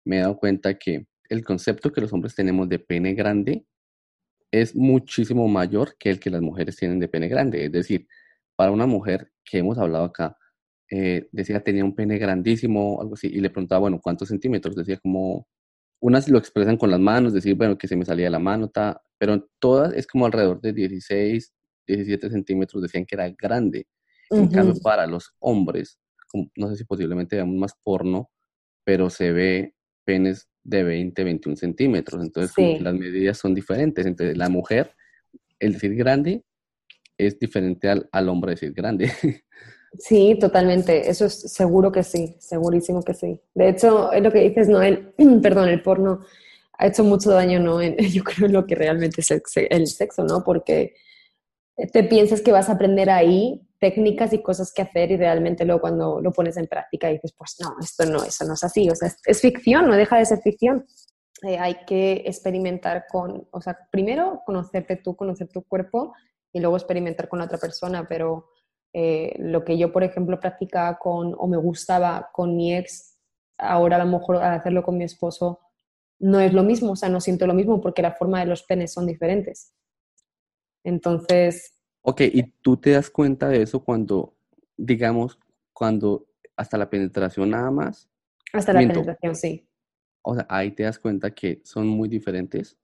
me 0.04 0.16
he 0.16 0.20
dado 0.20 0.38
cuenta 0.38 0.78
que 0.78 1.06
el 1.28 1.44
concepto 1.44 1.92
que 1.92 2.00
los 2.00 2.12
hombres 2.14 2.34
tenemos 2.34 2.68
de 2.70 2.78
pene 2.78 3.12
grande 3.12 3.66
es 4.50 4.74
muchísimo 4.74 5.46
mayor 5.46 5.96
que 5.98 6.08
el 6.08 6.18
que 6.18 6.30
las 6.30 6.40
mujeres 6.40 6.76
tienen 6.76 6.98
de 6.98 7.08
pene 7.08 7.28
grande. 7.28 7.66
Es 7.66 7.72
decir, 7.72 8.08
para 8.58 8.72
una 8.72 8.86
mujer 8.86 9.30
que 9.44 9.58
hemos 9.58 9.78
hablado 9.78 10.04
acá, 10.04 10.36
eh, 10.90 11.28
decía 11.30 11.62
tenía 11.62 11.84
un 11.84 11.94
pene 11.94 12.18
grandísimo, 12.18 13.00
algo 13.00 13.14
así, 13.14 13.28
y 13.28 13.40
le 13.40 13.50
preguntaba, 13.50 13.82
bueno, 13.82 14.00
¿cuántos 14.02 14.26
centímetros? 14.26 14.74
Decía 14.74 14.96
como, 14.96 15.46
unas 16.00 16.28
lo 16.28 16.38
expresan 16.38 16.76
con 16.76 16.90
las 16.90 16.98
manos, 16.98 17.32
decir, 17.32 17.54
bueno, 17.54 17.78
que 17.78 17.86
se 17.86 17.94
me 17.94 18.04
salía 18.04 18.28
la 18.28 18.40
mano, 18.40 18.68
ta, 18.68 19.00
pero 19.16 19.48
todas 19.60 19.94
es 19.94 20.08
como 20.08 20.26
alrededor 20.26 20.60
de 20.60 20.72
16, 20.72 21.54
17 21.86 22.30
centímetros, 22.30 22.82
decían 22.82 23.06
que 23.06 23.14
era 23.14 23.30
grande. 23.30 23.86
En 24.28 24.48
cambio, 24.48 24.74
para 24.82 25.06
los 25.06 25.36
hombres, 25.38 26.00
no 26.56 26.68
sé 26.68 26.76
si 26.76 26.84
posiblemente 26.84 27.36
veamos 27.36 27.54
más 27.54 27.74
porno, 27.84 28.28
pero 28.82 29.08
se 29.08 29.30
ve 29.30 29.76
penes 30.04 30.48
de 30.64 30.82
20, 30.82 31.22
21 31.22 31.56
centímetros. 31.56 32.24
Entonces, 32.24 32.80
las 32.80 32.94
medidas 32.94 33.38
son 33.38 33.54
diferentes. 33.54 34.04
Entonces, 34.04 34.36
la 34.36 34.48
mujer, 34.48 34.94
el 35.60 35.74
decir 35.74 35.94
grande, 35.94 36.44
es 37.18 37.38
diferente 37.38 37.88
al, 37.88 38.08
al 38.12 38.28
hombre 38.28 38.52
decir 38.52 38.72
grande. 38.72 39.10
Sí, 39.98 40.36
totalmente. 40.38 41.08
Eso 41.08 41.24
es 41.24 41.50
seguro 41.50 41.90
que 41.90 42.02
sí, 42.02 42.36
segurísimo 42.40 43.02
que 43.02 43.14
sí. 43.14 43.40
De 43.54 43.70
hecho, 43.70 44.12
es 44.12 44.22
lo 44.22 44.30
que 44.30 44.40
dices, 44.40 44.68
no, 44.68 44.82
el, 44.82 45.14
perdón, 45.42 45.70
el 45.70 45.82
porno 45.82 46.20
ha 46.74 46.86
hecho 46.86 47.04
mucho 47.04 47.30
daño, 47.30 47.58
¿no? 47.58 47.80
En, 47.80 47.96
yo 48.12 48.22
creo 48.22 48.46
en 48.46 48.52
lo 48.52 48.66
que 48.66 48.74
realmente 48.74 49.22
es 49.22 49.30
el 49.56 49.86
sexo, 49.86 50.24
¿no? 50.24 50.44
Porque 50.44 50.94
te 51.92 52.04
piensas 52.04 52.40
que 52.40 52.52
vas 52.52 52.68
a 52.68 52.72
aprender 52.72 53.08
ahí 53.08 53.62
técnicas 53.78 54.32
y 54.32 54.42
cosas 54.42 54.72
que 54.72 54.82
hacer 54.82 55.12
y 55.12 55.16
realmente 55.16 55.64
luego 55.64 55.80
cuando 55.80 56.20
lo 56.20 56.32
pones 56.32 56.56
en 56.56 56.66
práctica 56.66 57.08
dices, 57.08 57.32
pues 57.36 57.56
no, 57.60 57.76
esto 57.80 58.04
no, 58.06 58.24
eso 58.24 58.44
no 58.44 58.54
es 58.54 58.64
así, 58.64 58.90
o 58.90 58.94
sea, 58.96 59.12
es, 59.24 59.40
ficción, 59.40 59.86
no 59.86 59.94
deja 59.94 60.18
de 60.18 60.26
ser 60.26 60.40
ficción. 60.40 60.84
Eh, 61.42 61.56
hay 61.56 61.76
que 61.86 62.24
experimentar 62.26 63.04
con, 63.08 63.46
o 63.52 63.60
sea, 63.60 63.78
primero 63.92 64.42
conocerte 64.44 64.96
tú, 64.96 65.14
conocer 65.14 65.48
tu 65.48 65.62
cuerpo 65.62 66.12
y 66.52 66.60
luego 66.60 66.76
experimentar 66.76 67.28
con 67.28 67.40
otra 67.40 67.58
persona, 67.58 68.06
pero 68.08 68.50
Eh, 68.94 69.36
lo 69.38 69.64
que 69.64 69.76
yo, 69.76 69.92
por 69.92 70.02
ejemplo, 70.02 70.40
practicaba 70.40 70.98
con 70.98 71.34
o 71.36 71.46
me 71.46 71.58
gustaba 71.58 72.30
con 72.32 72.56
mi 72.56 72.74
ex, 72.74 73.18
ahora 73.58 73.96
a 73.96 74.04
lo 74.04 74.10
mejor 74.10 74.36
al 74.36 74.54
hacerlo 74.54 74.82
con 74.82 74.96
mi 74.96 75.04
esposo 75.04 75.60
no 76.18 76.40
es 76.40 76.54
lo 76.54 76.62
mismo, 76.62 76.92
o 76.92 76.96
sea, 76.96 77.10
no 77.10 77.20
siento 77.20 77.46
lo 77.46 77.52
mismo 77.52 77.82
porque 77.82 78.00
la 78.00 78.12
forma 78.12 78.40
de 78.40 78.46
los 78.46 78.62
penes 78.62 78.92
son 78.92 79.06
diferentes. 79.06 79.74
Entonces... 80.82 81.74
Ok, 82.02 82.22
¿y 82.22 82.42
tú 82.62 82.78
te 82.78 82.92
das 82.92 83.10
cuenta 83.10 83.48
de 83.50 83.60
eso 83.60 83.84
cuando, 83.84 84.34
digamos, 84.76 85.38
cuando 85.74 86.26
hasta 86.56 86.78
la 86.78 86.88
penetración 86.88 87.50
nada 87.50 87.70
más? 87.70 88.08
Hasta 88.54 88.72
la 88.72 88.80
penetración, 88.80 89.36
sí. 89.36 89.68
O 90.22 90.34
sea, 90.34 90.46
ahí 90.48 90.70
te 90.72 90.84
das 90.84 90.98
cuenta 90.98 91.30
que 91.30 91.60
son 91.62 91.86
muy 91.86 92.08
diferentes. 92.08 92.78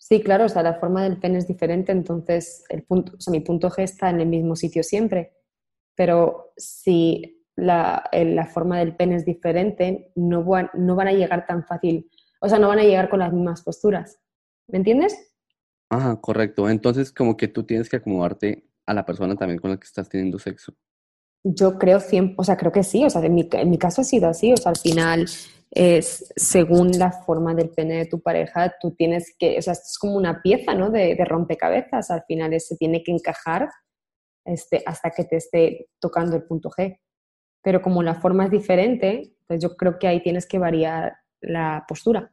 Sí, 0.00 0.22
claro, 0.22 0.46
o 0.46 0.48
sea, 0.48 0.62
la 0.62 0.74
forma 0.74 1.04
del 1.04 1.18
pene 1.18 1.36
es 1.36 1.46
diferente, 1.46 1.92
entonces 1.92 2.64
el 2.70 2.84
punto, 2.84 3.12
o 3.18 3.20
sea, 3.20 3.30
mi 3.30 3.40
punto 3.40 3.68
G 3.68 3.82
está 3.82 4.08
en 4.08 4.22
el 4.22 4.28
mismo 4.28 4.56
sitio 4.56 4.82
siempre. 4.82 5.34
Pero 5.94 6.54
si 6.56 7.44
la, 7.54 8.08
la 8.10 8.46
forma 8.46 8.78
del 8.78 8.96
pene 8.96 9.16
es 9.16 9.26
diferente, 9.26 10.10
no 10.16 10.42
van, 10.42 10.70
no 10.72 10.96
van 10.96 11.08
a 11.08 11.12
llegar 11.12 11.46
tan 11.46 11.64
fácil, 11.66 12.10
o 12.40 12.48
sea, 12.48 12.58
no 12.58 12.68
van 12.68 12.78
a 12.78 12.84
llegar 12.84 13.10
con 13.10 13.18
las 13.18 13.30
mismas 13.30 13.62
posturas. 13.62 14.18
¿Me 14.68 14.78
entiendes? 14.78 15.14
Ajá, 15.90 16.18
correcto. 16.18 16.70
Entonces, 16.70 17.12
como 17.12 17.36
que 17.36 17.48
tú 17.48 17.64
tienes 17.64 17.90
que 17.90 17.96
acomodarte 17.96 18.70
a 18.86 18.94
la 18.94 19.04
persona 19.04 19.36
también 19.36 19.58
con 19.58 19.70
la 19.70 19.76
que 19.76 19.84
estás 19.84 20.08
teniendo 20.08 20.38
sexo. 20.38 20.72
Yo 21.44 21.78
creo 21.78 22.00
siempre, 22.00 22.36
o 22.38 22.44
sea, 22.44 22.56
creo 22.56 22.72
que 22.72 22.84
sí, 22.84 23.04
o 23.04 23.10
sea, 23.10 23.22
en 23.22 23.34
mi, 23.34 23.46
en 23.52 23.68
mi 23.68 23.76
caso 23.76 24.00
ha 24.00 24.04
sido 24.04 24.28
así, 24.28 24.52
o 24.52 24.56
sea, 24.56 24.70
al 24.70 24.78
final 24.78 25.26
es 25.70 26.32
según 26.34 26.90
la 26.98 27.12
forma 27.12 27.54
del 27.54 27.70
pene 27.70 27.94
de 27.94 28.06
tu 28.06 28.20
pareja, 28.20 28.74
tú 28.80 28.90
tienes 28.92 29.34
que, 29.38 29.58
o 29.58 29.62
sea, 29.62 29.74
es 29.74 29.96
como 30.00 30.16
una 30.16 30.42
pieza, 30.42 30.74
¿no? 30.74 30.90
De, 30.90 31.16
rompecabezas, 31.24 32.10
al 32.10 32.24
final 32.26 32.58
se 32.60 32.76
tiene 32.76 33.02
que 33.04 33.12
encajar 33.12 33.68
este, 34.44 34.82
hasta 34.84 35.10
que 35.10 35.24
te 35.24 35.36
esté 35.36 35.88
tocando 36.00 36.36
el 36.36 36.42
punto 36.42 36.70
G. 36.70 36.98
Pero 37.62 37.82
como 37.82 38.02
la 38.02 38.14
forma 38.16 38.46
es 38.46 38.50
diferente, 38.50 39.34
pues 39.46 39.62
yo 39.62 39.76
creo 39.76 39.98
que 39.98 40.08
ahí 40.08 40.22
tienes 40.22 40.46
que 40.46 40.58
variar 40.58 41.14
la 41.40 41.84
postura. 41.86 42.32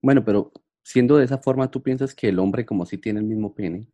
Bueno, 0.00 0.24
pero 0.24 0.50
siendo 0.82 1.16
de 1.16 1.24
esa 1.24 1.38
forma, 1.38 1.70
¿tú 1.70 1.82
piensas 1.82 2.14
que 2.14 2.28
el 2.28 2.40
hombre, 2.40 2.66
como 2.66 2.84
si 2.84 2.98
tiene 2.98 3.20
el 3.20 3.26
mismo 3.26 3.54
pene, 3.54 3.88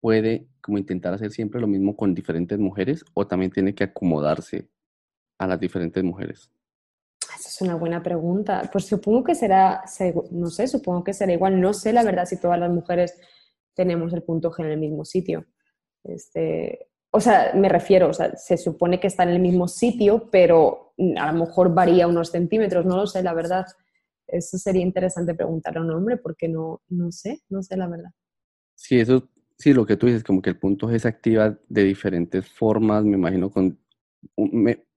puede 0.00 0.48
como 0.60 0.78
intentar 0.78 1.14
hacer 1.14 1.30
siempre 1.30 1.60
lo 1.60 1.68
mismo 1.68 1.96
con 1.96 2.14
diferentes 2.14 2.58
mujeres 2.58 3.04
o 3.14 3.26
también 3.26 3.52
tiene 3.52 3.74
que 3.74 3.84
acomodarse 3.84 4.68
a 5.38 5.46
las 5.46 5.60
diferentes 5.60 6.02
mujeres? 6.02 6.50
Esa 7.38 7.48
es 7.50 7.60
una 7.60 7.76
buena 7.76 8.02
pregunta. 8.02 8.68
Pues 8.72 8.86
supongo 8.86 9.22
que 9.22 9.34
será, 9.34 9.84
no 10.32 10.50
sé, 10.50 10.66
supongo 10.66 11.04
que 11.04 11.14
será 11.14 11.32
igual. 11.32 11.60
No 11.60 11.72
sé 11.72 11.92
la 11.92 12.02
verdad 12.02 12.26
si 12.26 12.36
todas 12.36 12.58
las 12.58 12.70
mujeres 12.70 13.14
tenemos 13.74 14.12
el 14.12 14.24
punto 14.24 14.50
G 14.50 14.64
en 14.64 14.72
el 14.72 14.78
mismo 14.78 15.04
sitio. 15.04 15.46
Este, 16.02 16.88
o 17.10 17.20
sea, 17.20 17.52
me 17.54 17.68
refiero, 17.68 18.08
o 18.08 18.12
sea, 18.12 18.34
se 18.36 18.56
supone 18.56 18.98
que 18.98 19.06
está 19.06 19.22
en 19.22 19.28
el 19.30 19.40
mismo 19.40 19.68
sitio, 19.68 20.28
pero 20.30 20.94
a 21.16 21.32
lo 21.32 21.44
mejor 21.44 21.72
varía 21.72 22.08
unos 22.08 22.30
centímetros, 22.30 22.84
no 22.84 22.96
lo 22.96 23.06
sé, 23.06 23.22
la 23.22 23.34
verdad. 23.34 23.66
Eso 24.26 24.58
sería 24.58 24.82
interesante 24.82 25.34
preguntar 25.34 25.78
a 25.78 25.80
un 25.80 25.90
hombre 25.90 26.16
porque 26.16 26.48
no, 26.48 26.82
no 26.88 27.12
sé, 27.12 27.42
no 27.48 27.62
sé 27.62 27.76
la 27.76 27.86
verdad. 27.86 28.10
Sí, 28.74 28.98
eso, 28.98 29.28
sí, 29.56 29.72
lo 29.72 29.86
que 29.86 29.96
tú 29.96 30.06
dices, 30.06 30.24
como 30.24 30.42
que 30.42 30.50
el 30.50 30.58
punto 30.58 30.88
G 30.88 30.98
se 30.98 31.08
activa 31.08 31.56
de 31.68 31.84
diferentes 31.84 32.48
formas, 32.48 33.04
me 33.04 33.16
imagino 33.16 33.48
con, 33.48 33.78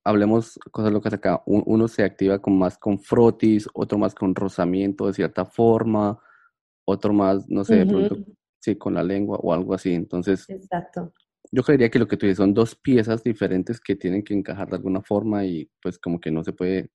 hablemos 0.03 0.59
cosas 0.71 0.91
locas 0.91 1.13
acá, 1.13 1.41
uno 1.45 1.87
se 1.87 2.03
activa 2.03 2.39
con 2.39 2.57
más 2.57 2.77
con 2.77 2.99
frotis, 2.99 3.67
otro 3.73 3.97
más 3.97 4.15
con 4.15 4.35
rozamiento 4.35 5.07
de 5.07 5.13
cierta 5.13 5.45
forma, 5.45 6.19
otro 6.85 7.13
más, 7.13 7.47
no 7.49 7.63
sé, 7.63 7.75
de 7.77 7.85
pronto, 7.85 8.17
sí, 8.59 8.75
con 8.75 8.93
la 8.93 9.03
lengua 9.03 9.37
o 9.41 9.53
algo 9.53 9.73
así. 9.73 9.93
Entonces, 9.93 10.49
Exacto. 10.49 11.13
yo 11.51 11.63
creería 11.63 11.89
que 11.89 11.99
lo 11.99 12.07
que 12.07 12.17
tú 12.17 12.25
dices 12.25 12.37
son 12.37 12.53
dos 12.53 12.75
piezas 12.75 13.23
diferentes 13.23 13.79
que 13.79 13.95
tienen 13.95 14.23
que 14.23 14.33
encajar 14.33 14.69
de 14.69 14.77
alguna 14.77 15.01
forma 15.01 15.45
y 15.45 15.69
pues 15.81 15.99
como 15.99 16.19
que 16.19 16.31
no 16.31 16.43
se 16.43 16.53
puede 16.53 16.89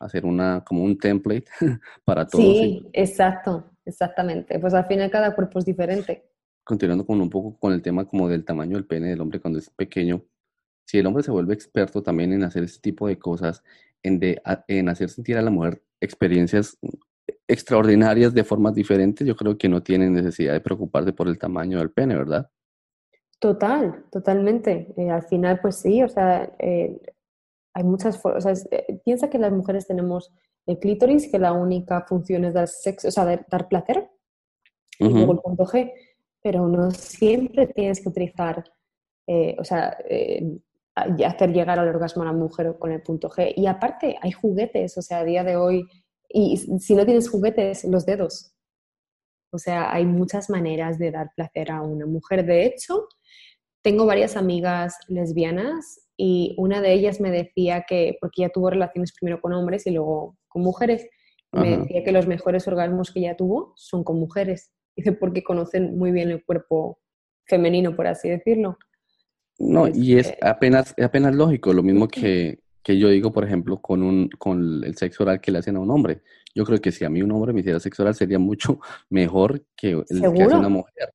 hacer 0.00 0.24
una, 0.24 0.62
como 0.64 0.82
un 0.84 0.98
template 0.98 1.46
para 2.04 2.26
todos. 2.26 2.44
Sí, 2.44 2.86
exacto, 2.92 3.70
exactamente. 3.84 4.58
Pues 4.58 4.74
al 4.74 4.86
final 4.86 5.10
cada 5.10 5.34
cuerpo 5.34 5.58
es 5.58 5.64
diferente. 5.64 6.30
Continuando 6.62 7.04
con 7.04 7.20
un 7.20 7.28
poco 7.28 7.58
con 7.58 7.72
el 7.72 7.82
tema 7.82 8.06
como 8.06 8.28
del 8.28 8.44
tamaño 8.44 8.76
del 8.76 8.86
pene 8.86 9.08
del 9.08 9.20
hombre 9.20 9.40
cuando 9.40 9.58
es 9.58 9.68
pequeño, 9.70 10.24
si 10.84 10.98
el 10.98 11.06
hombre 11.06 11.22
se 11.22 11.30
vuelve 11.30 11.54
experto 11.54 12.02
también 12.02 12.32
en 12.32 12.44
hacer 12.44 12.64
este 12.64 12.80
tipo 12.80 13.08
de 13.08 13.18
cosas, 13.18 13.62
en, 14.02 14.18
de, 14.18 14.40
en 14.68 14.88
hacer 14.88 15.08
sentir 15.08 15.36
a 15.36 15.42
la 15.42 15.50
mujer 15.50 15.82
experiencias 16.00 16.78
extraordinarias 17.48 18.34
de 18.34 18.44
formas 18.44 18.74
diferentes, 18.74 19.26
yo 19.26 19.36
creo 19.36 19.56
que 19.58 19.68
no 19.68 19.82
tiene 19.82 20.08
necesidad 20.10 20.52
de 20.52 20.60
preocuparse 20.60 21.12
por 21.12 21.28
el 21.28 21.38
tamaño 21.38 21.78
del 21.78 21.90
pene, 21.90 22.16
¿verdad? 22.16 22.50
Total, 23.38 24.04
totalmente. 24.10 24.94
Eh, 24.96 25.10
al 25.10 25.22
final, 25.24 25.60
pues 25.60 25.76
sí, 25.76 26.02
o 26.02 26.08
sea, 26.08 26.50
eh, 26.58 26.98
hay 27.74 27.84
muchas 27.84 28.20
formas. 28.20 28.46
O 28.46 28.54
sea, 28.54 28.68
eh, 28.70 29.00
piensa 29.04 29.28
que 29.28 29.38
las 29.38 29.52
mujeres 29.52 29.86
tenemos 29.86 30.32
el 30.66 30.78
clítoris, 30.78 31.30
que 31.30 31.38
la 31.38 31.52
única 31.52 32.06
función 32.06 32.44
es 32.44 32.54
dar 32.54 32.68
sexo, 32.68 33.08
o 33.08 33.10
sea, 33.10 33.24
dar, 33.24 33.68
placer, 33.68 34.08
y 34.98 35.08
luego 35.08 35.32
el 35.32 35.40
punto 35.40 35.66
G, 35.66 35.92
pero 36.42 36.66
no 36.68 36.90
siempre 36.92 37.66
tienes 37.66 38.00
que 38.00 38.08
utilizar, 38.08 38.64
o 39.58 39.64
sea, 39.64 39.98
hacer 40.94 41.52
llegar 41.52 41.78
al 41.78 41.88
orgasmo 41.88 42.22
a 42.22 42.26
la 42.26 42.32
mujer 42.32 42.76
con 42.78 42.92
el 42.92 43.02
punto 43.02 43.28
G. 43.28 43.52
Y 43.56 43.66
aparte, 43.66 44.16
hay 44.20 44.32
juguetes, 44.32 44.96
o 44.96 45.02
sea, 45.02 45.18
a 45.18 45.24
día 45.24 45.44
de 45.44 45.56
hoy, 45.56 45.86
y 46.28 46.56
si 46.56 46.94
no 46.94 47.04
tienes 47.04 47.28
juguetes, 47.28 47.84
los 47.84 48.06
dedos. 48.06 48.54
O 49.50 49.58
sea, 49.58 49.92
hay 49.92 50.04
muchas 50.04 50.50
maneras 50.50 50.98
de 50.98 51.12
dar 51.12 51.30
placer 51.36 51.70
a 51.70 51.80
una 51.82 52.06
mujer. 52.06 52.44
De 52.44 52.66
hecho, 52.66 53.06
tengo 53.82 54.06
varias 54.06 54.36
amigas 54.36 54.96
lesbianas 55.08 56.08
y 56.16 56.54
una 56.58 56.80
de 56.80 56.92
ellas 56.92 57.20
me 57.20 57.30
decía 57.30 57.84
que, 57.86 58.16
porque 58.20 58.42
ella 58.42 58.52
tuvo 58.52 58.70
relaciones 58.70 59.12
primero 59.12 59.40
con 59.40 59.52
hombres 59.52 59.86
y 59.86 59.90
luego 59.90 60.36
con 60.48 60.62
mujeres, 60.62 61.08
me 61.52 61.76
decía 61.76 62.02
que 62.02 62.10
los 62.10 62.26
mejores 62.26 62.66
orgasmos 62.66 63.12
que 63.12 63.20
ella 63.20 63.36
tuvo 63.36 63.74
son 63.76 64.02
con 64.02 64.18
mujeres. 64.18 64.72
Dice, 64.96 65.12
porque 65.12 65.44
conocen 65.44 65.96
muy 65.96 66.10
bien 66.10 66.30
el 66.30 66.44
cuerpo 66.44 66.98
femenino, 67.46 67.94
por 67.94 68.08
así 68.08 68.28
decirlo. 68.28 68.76
No, 69.58 69.88
y 69.88 70.18
es 70.18 70.30
este 70.30 70.46
apenas, 70.46 70.94
apenas 71.02 71.34
lógico, 71.34 71.72
lo 71.72 71.82
mismo 71.82 72.08
que, 72.08 72.60
yo 72.86 73.08
digo, 73.08 73.32
por 73.32 73.44
ejemplo, 73.44 73.80
con, 73.80 74.02
un, 74.02 74.28
con 74.38 74.82
el 74.84 74.96
sexo 74.96 75.22
oral 75.22 75.40
que 75.40 75.52
le 75.52 75.58
hacen 75.58 75.76
a 75.76 75.80
un 75.80 75.90
hombre. 75.90 76.22
Yo 76.54 76.64
creo 76.64 76.80
que 76.80 76.92
si 76.92 77.04
a 77.04 77.10
mí 77.10 77.22
un 77.22 77.32
hombre 77.32 77.52
me 77.52 77.60
hiciera 77.60 77.80
sexo 77.80 78.02
oral 78.02 78.14
sería 78.14 78.38
mucho 78.38 78.80
mejor 79.10 79.64
que 79.76 79.90
el 79.90 80.32
que 80.34 80.42
hace 80.42 80.56
una 80.56 80.68
mujer. 80.68 81.12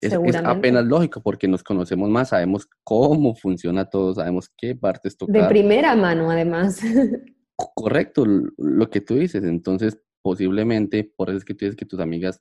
Es, 0.00 0.14
apenas 0.44 0.84
lógico 0.84 1.20
porque 1.20 1.48
nos 1.48 1.64
conocemos 1.64 2.08
más, 2.08 2.28
sabemos 2.28 2.68
cómo 2.84 3.34
funciona 3.34 3.84
todo, 3.84 4.14
sabemos 4.14 4.48
qué 4.56 4.76
partes 4.76 5.16
tocar. 5.16 5.42
De 5.42 5.48
primera 5.48 5.96
mano, 5.96 6.30
además. 6.30 6.80
Correcto, 7.56 8.24
lo 8.24 8.90
que 8.90 9.00
tú 9.00 9.16
dices. 9.16 9.42
Entonces, 9.42 9.98
posiblemente, 10.22 11.02
por 11.02 11.30
eso 11.30 11.38
es 11.38 11.44
que 11.44 11.54
tú 11.54 11.64
dices 11.64 11.76
que 11.76 11.84
tus 11.84 11.98
amigas 11.98 12.40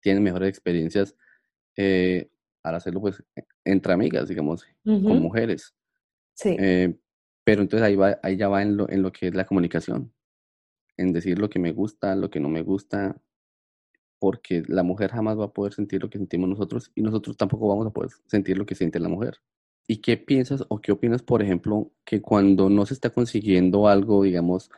tienen 0.00 0.22
mejores 0.22 0.48
experiencias 0.48 1.16
eh, 1.76 2.28
al 2.62 2.74
hacerlo 2.74 3.00
pues 3.00 3.22
e, 3.36 3.44
entre 3.64 3.92
amigas, 3.92 4.28
digamos, 4.28 4.66
con 4.84 5.20
mujeres. 5.20 5.74
Sí. 6.34 6.56
Eh, 6.58 6.98
pero 7.44 7.62
entonces 7.62 7.86
ahí, 7.86 7.96
va, 7.96 8.18
ahí 8.22 8.36
ya 8.36 8.48
va 8.48 8.62
en 8.62 8.76
lo, 8.76 8.90
en 8.90 9.02
lo 9.02 9.10
que 9.10 9.28
es 9.28 9.34
la 9.34 9.46
comunicación, 9.46 10.12
en 10.96 11.12
decir 11.12 11.38
lo 11.38 11.48
que 11.48 11.58
me 11.58 11.72
gusta, 11.72 12.14
lo 12.14 12.30
que 12.30 12.40
no 12.40 12.48
me 12.48 12.62
gusta, 12.62 13.20
porque 14.18 14.62
la 14.66 14.82
mujer 14.82 15.10
jamás 15.10 15.38
va 15.38 15.46
a 15.46 15.52
poder 15.52 15.72
sentir 15.72 16.02
lo 16.02 16.10
que 16.10 16.18
sentimos 16.18 16.48
nosotros 16.48 16.90
y 16.94 17.02
nosotros 17.02 17.36
tampoco 17.36 17.68
vamos 17.68 17.86
a 17.86 17.90
poder 17.90 18.10
sentir 18.26 18.58
lo 18.58 18.66
que 18.66 18.74
siente 18.74 19.00
la 19.00 19.08
mujer. 19.08 19.38
¿Y 19.86 20.02
qué 20.02 20.18
piensas 20.18 20.64
o 20.68 20.80
qué 20.80 20.92
opinas, 20.92 21.22
por 21.22 21.42
ejemplo, 21.42 21.90
que 22.04 22.20
cuando 22.20 22.68
no 22.68 22.84
se 22.84 22.94
está 22.94 23.10
consiguiendo 23.10 23.88
algo, 23.88 24.22
digamos, 24.22 24.70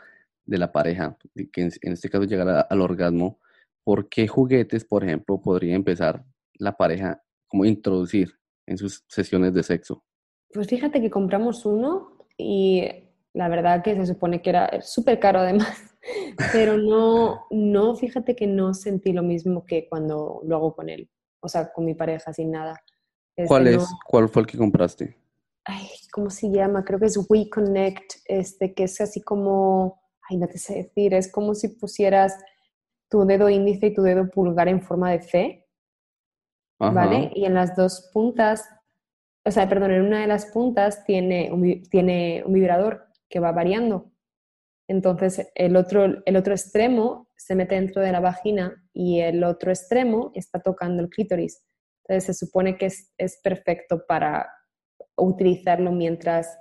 de 0.44 0.58
la 0.58 0.72
pareja, 0.72 1.16
que 1.52 1.62
en, 1.62 1.92
este 1.92 2.08
caso 2.10 2.24
llegar 2.24 2.66
al 2.68 2.80
orgasmo, 2.80 3.40
¿por 3.82 4.08
qué 4.08 4.28
juguetes, 4.28 4.84
por 4.84 5.04
ejemplo, 5.04 5.40
podría 5.40 5.74
empezar 5.74 6.24
la 6.54 6.76
pareja 6.76 7.22
como 7.50 7.64
introducir 7.64 8.32
en 8.66 8.78
sus 8.78 9.04
sesiones 9.08 9.52
de 9.52 9.62
sexo? 9.62 10.04
Pues 10.52 10.68
fíjate 10.68 11.00
que 11.00 11.10
compramos 11.10 11.66
uno 11.66 12.26
y 12.38 12.82
la 13.34 13.48
verdad 13.48 13.82
que 13.82 13.94
se 13.94 14.06
supone 14.06 14.40
que 14.40 14.50
era 14.50 14.80
súper 14.80 15.18
caro 15.18 15.40
además, 15.40 15.76
pero 16.52 16.78
no, 16.78 17.46
no, 17.50 17.96
fíjate 17.96 18.34
que 18.34 18.46
no 18.46 18.72
sentí 18.72 19.12
lo 19.12 19.22
mismo 19.22 19.66
que 19.66 19.88
cuando 19.88 20.40
lo 20.44 20.56
hago 20.56 20.74
con 20.74 20.88
él, 20.88 21.10
o 21.40 21.48
sea, 21.48 21.72
con 21.72 21.84
mi 21.84 21.94
pareja 21.94 22.32
sin 22.32 22.52
nada. 22.52 22.80
¿Cuál 23.46 23.66
es? 23.68 23.86
¿Cuál 24.06 24.28
fue 24.28 24.42
el 24.42 24.46
que 24.46 24.58
compraste? 24.58 25.16
Ay, 25.64 25.88
¿cómo 26.12 26.30
se 26.30 26.50
llama? 26.50 26.84
Creo 26.84 26.98
que 26.98 27.06
es 27.06 27.18
WeConnect, 27.28 28.12
este, 28.26 28.74
que 28.74 28.84
es 28.84 29.00
así 29.00 29.20
como, 29.22 30.00
ay, 30.28 30.36
no 30.36 30.46
te 30.46 30.58
sé 30.58 30.74
decir, 30.74 31.14
es 31.14 31.30
como 31.30 31.54
si 31.54 31.68
pusieras 31.68 32.36
tu 33.08 33.24
dedo 33.24 33.48
índice 33.48 33.86
y 33.86 33.94
tu 33.94 34.02
dedo 34.02 34.28
pulgar 34.30 34.68
en 34.68 34.82
forma 34.82 35.10
de 35.10 35.22
C 35.22 35.69
¿vale? 36.80 37.30
Y 37.34 37.44
en 37.44 37.54
las 37.54 37.76
dos 37.76 38.10
puntas, 38.12 38.68
o 39.44 39.50
sea, 39.50 39.68
perdón, 39.68 39.92
en 39.92 40.02
una 40.02 40.20
de 40.20 40.26
las 40.26 40.46
puntas 40.46 41.04
tiene 41.04 41.52
un, 41.52 41.82
tiene 41.90 42.42
un 42.44 42.54
vibrador 42.54 43.06
que 43.28 43.40
va 43.40 43.52
variando. 43.52 44.10
Entonces, 44.88 45.50
el 45.54 45.76
otro, 45.76 46.22
el 46.24 46.36
otro 46.36 46.52
extremo 46.52 47.28
se 47.36 47.54
mete 47.54 47.76
dentro 47.76 48.02
de 48.02 48.10
la 48.10 48.20
vagina 48.20 48.82
y 48.92 49.20
el 49.20 49.44
otro 49.44 49.70
extremo 49.70 50.32
está 50.34 50.60
tocando 50.60 51.02
el 51.02 51.08
clítoris. 51.08 51.64
Entonces 52.04 52.24
se 52.36 52.46
supone 52.46 52.76
que 52.76 52.86
es, 52.86 53.12
es 53.16 53.40
perfecto 53.40 54.04
para 54.08 54.50
utilizarlo 55.16 55.92
mientras 55.92 56.58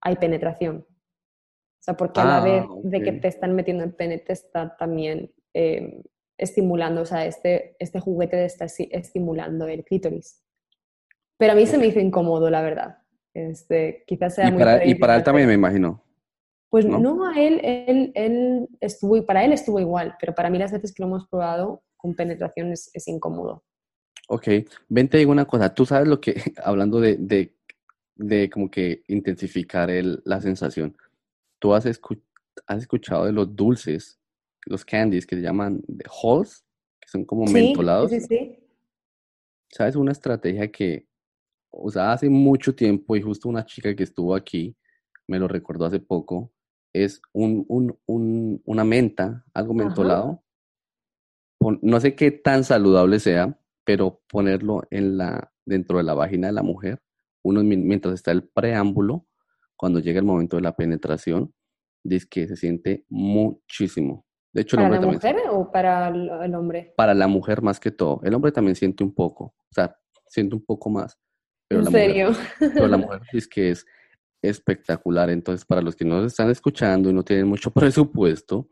hay 0.00 0.16
penetración. 0.16 0.86
O 0.86 1.82
sea, 1.86 1.96
porque 1.96 2.20
a 2.20 2.24
la 2.24 2.36
Ah, 2.38 2.44
vez 2.44 2.64
de 2.84 3.02
que 3.02 3.12
te 3.12 3.28
están 3.28 3.54
metiendo 3.54 3.84
el 3.84 3.94
pene, 3.94 4.18
te 4.18 4.32
está 4.32 4.76
también 4.76 5.32
eh, 5.54 6.02
estimulando, 6.38 7.02
o 7.02 7.06
sea, 7.06 7.26
este, 7.26 7.76
este 7.78 8.00
juguete 8.00 8.44
está 8.44 8.66
esti- 8.66 8.88
estimulando 8.92 9.66
el 9.68 9.84
clítoris. 9.84 10.42
Pero 11.38 11.52
a 11.52 11.56
mí 11.56 11.66
se 11.66 11.78
me 11.78 11.86
hizo 11.86 12.00
incómodo, 12.00 12.48
la 12.50 12.62
verdad. 12.62 12.98
Este, 13.34 14.04
quizás 14.06 14.34
sea 14.34 14.48
Y 14.48 14.52
muy 14.52 14.58
para, 14.60 14.84
y 14.84 14.94
para 14.94 15.16
él 15.16 15.22
también, 15.22 15.48
me 15.48 15.54
imagino. 15.54 16.02
Pues 16.70 16.84
¿no? 16.86 16.98
no, 16.98 17.28
a 17.28 17.40
él, 17.40 17.60
él, 17.62 18.12
él 18.14 18.68
estuvo, 18.80 19.24
para 19.24 19.44
él 19.44 19.52
estuvo 19.52 19.78
igual, 19.80 20.14
pero 20.18 20.34
para 20.34 20.50
mí 20.50 20.58
las 20.58 20.72
veces 20.72 20.92
que 20.92 21.02
lo 21.02 21.08
hemos 21.08 21.28
probado 21.28 21.82
con 21.96 22.14
penetración 22.14 22.72
es, 22.72 22.90
es 22.92 23.06
incómodo. 23.08 23.64
Ok, 24.28 24.48
ven 24.88 25.08
te 25.08 25.18
digo 25.18 25.30
una 25.30 25.44
cosa, 25.44 25.72
tú 25.72 25.86
sabes 25.86 26.08
lo 26.08 26.20
que, 26.20 26.34
hablando 26.64 27.00
de, 27.00 27.16
de, 27.16 27.54
de 28.16 28.50
como 28.50 28.70
que 28.70 29.02
intensificar 29.08 29.90
el, 29.90 30.22
la 30.24 30.40
sensación, 30.40 30.96
tú 31.58 31.74
has, 31.74 31.86
escu- 31.86 32.20
has 32.66 32.78
escuchado 32.78 33.26
de 33.26 33.32
los 33.32 33.54
dulces, 33.54 34.18
los 34.66 34.84
candies 34.84 35.26
que 35.26 35.36
se 35.36 35.42
llaman 35.42 35.82
Halls, 36.22 36.64
que 37.00 37.08
son 37.08 37.24
como 37.24 37.46
Sí, 37.46 37.52
mentolados, 37.52 38.10
sí, 38.10 38.20
sí, 38.20 38.26
sí. 38.28 38.58
¿sabes? 39.70 39.96
Una 39.96 40.12
estrategia 40.12 40.70
que 40.70 41.06
usaba 41.70 42.12
hace 42.12 42.28
mucho 42.28 42.74
tiempo 42.74 43.16
y 43.16 43.22
justo 43.22 43.48
una 43.48 43.64
chica 43.64 43.94
que 43.94 44.04
estuvo 44.04 44.34
aquí 44.34 44.76
me 45.28 45.38
lo 45.38 45.48
recordó 45.48 45.86
hace 45.86 46.00
poco, 46.00 46.52
es 46.92 47.20
un, 47.32 47.64
un, 47.68 47.98
un- 48.06 48.62
una 48.64 48.84
menta, 48.84 49.44
algo 49.52 49.74
mentolado, 49.74 50.42
no 51.82 52.00
sé 52.00 52.14
qué 52.14 52.30
tan 52.30 52.64
saludable 52.64 53.18
sea, 53.18 53.58
pero 53.84 54.22
ponerlo 54.28 54.82
en 54.90 55.16
la, 55.18 55.52
dentro 55.64 55.98
de 55.98 56.04
la 56.04 56.14
vagina 56.14 56.48
de 56.48 56.52
la 56.52 56.62
mujer, 56.62 57.00
min- 57.44 57.86
mientras 57.86 58.14
está 58.14 58.30
el 58.32 58.48
preámbulo, 58.48 59.26
cuando 59.76 59.98
llega 60.00 60.20
el 60.20 60.26
momento 60.26 60.56
de 60.56 60.62
la 60.62 60.76
penetración, 60.76 61.52
dice 62.02 62.26
que 62.30 62.46
se 62.48 62.56
siente 62.56 63.04
muchísimo. 63.08 64.25
De 64.56 64.62
hecho, 64.62 64.76
el 64.76 64.84
¿Para 64.84 64.96
hombre 64.96 65.12
la 65.12 65.18
también, 65.20 65.36
mujer 65.44 65.50
o 65.54 65.70
para 65.70 66.08
el, 66.08 66.54
hombre? 66.54 66.94
para 66.96 67.12
la 67.12 67.26
mujer 67.28 67.60
más 67.60 67.78
que 67.78 67.90
todo. 67.90 68.20
El 68.24 68.32
hombre 68.32 68.52
también 68.52 68.74
siente 68.74 69.04
un 69.04 69.14
poco, 69.14 69.44
o 69.44 69.74
sea, 69.74 69.94
siente 70.28 70.54
un 70.54 70.64
poco 70.64 70.88
más, 70.88 71.18
pero 71.68 71.80
¿En 71.80 71.84
la 71.84 71.90
mujer, 71.90 72.08
serio? 72.08 72.30
pero 72.74 72.88
la 72.88 72.96
mujer 72.96 73.20
dice 73.30 73.48
que 73.50 73.70
es 73.72 73.84
espectacular. 74.40 75.28
Entonces, 75.28 75.66
para 75.66 75.82
los 75.82 75.94
que 75.94 76.06
no 76.06 76.24
están 76.24 76.50
escuchando 76.50 77.10
y 77.10 77.12
no 77.12 77.22
tienen 77.22 77.46
mucho 77.46 77.70
presupuesto, 77.74 78.66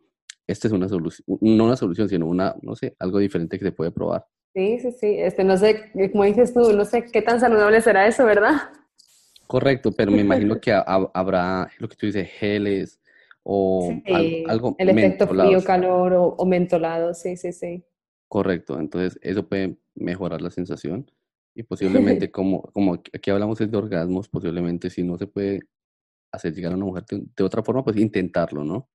esta 0.46 0.68
es 0.68 0.72
una 0.72 0.88
solución, 0.88 1.26
no 1.42 1.64
una 1.66 1.76
solución, 1.76 2.08
sino 2.08 2.26
una, 2.26 2.54
no 2.62 2.74
sé, 2.74 2.96
algo 2.98 3.18
diferente 3.18 3.58
que 3.58 3.66
se 3.66 3.72
puede 3.72 3.90
probar. 3.90 4.24
Sí, 4.54 4.78
sí, 4.78 4.90
sí. 4.92 5.16
Este, 5.18 5.44
no 5.44 5.58
sé, 5.58 5.90
como 6.12 6.24
dices 6.24 6.54
tú, 6.54 6.72
no 6.72 6.86
sé 6.86 7.04
qué 7.04 7.20
tan 7.20 7.40
saludable 7.40 7.82
será 7.82 8.06
eso, 8.06 8.24
¿verdad? 8.24 8.54
Correcto, 9.46 9.92
pero 9.92 10.10
me 10.10 10.22
imagino 10.22 10.58
que 10.58 10.72
ha- 10.72 10.84
ha- 10.86 11.10
habrá 11.12 11.68
lo 11.78 11.88
que 11.90 11.96
tú 11.96 12.06
dices, 12.06 12.26
geles 12.30 12.98
o 13.44 13.92
algo, 14.06 14.28
Sí, 14.30 14.44
algo 14.48 14.76
el 14.78 14.88
efecto 14.88 15.28
frío-calor 15.28 16.12
o, 16.14 16.24
o 16.26 16.46
mentolado, 16.46 17.14
sí, 17.14 17.36
sí, 17.36 17.52
sí. 17.52 17.84
Correcto, 18.28 18.80
entonces 18.80 19.18
eso 19.22 19.46
puede 19.46 19.76
mejorar 19.94 20.42
la 20.42 20.50
sensación 20.50 21.08
y 21.54 21.62
posiblemente 21.62 22.30
como, 22.32 22.62
como 22.72 22.94
aquí 22.94 23.30
hablamos 23.30 23.58
de 23.58 23.76
orgasmos, 23.76 24.28
posiblemente 24.28 24.90
si 24.90 25.04
no 25.04 25.16
se 25.16 25.26
puede 25.26 25.60
hacer 26.32 26.52
llegar 26.52 26.72
a 26.72 26.76
una 26.76 26.86
mujer 26.86 27.04
de, 27.06 27.22
de 27.36 27.44
otra 27.44 27.62
forma, 27.62 27.84
pues 27.84 27.96
intentarlo, 27.96 28.64
¿no? 28.64 28.88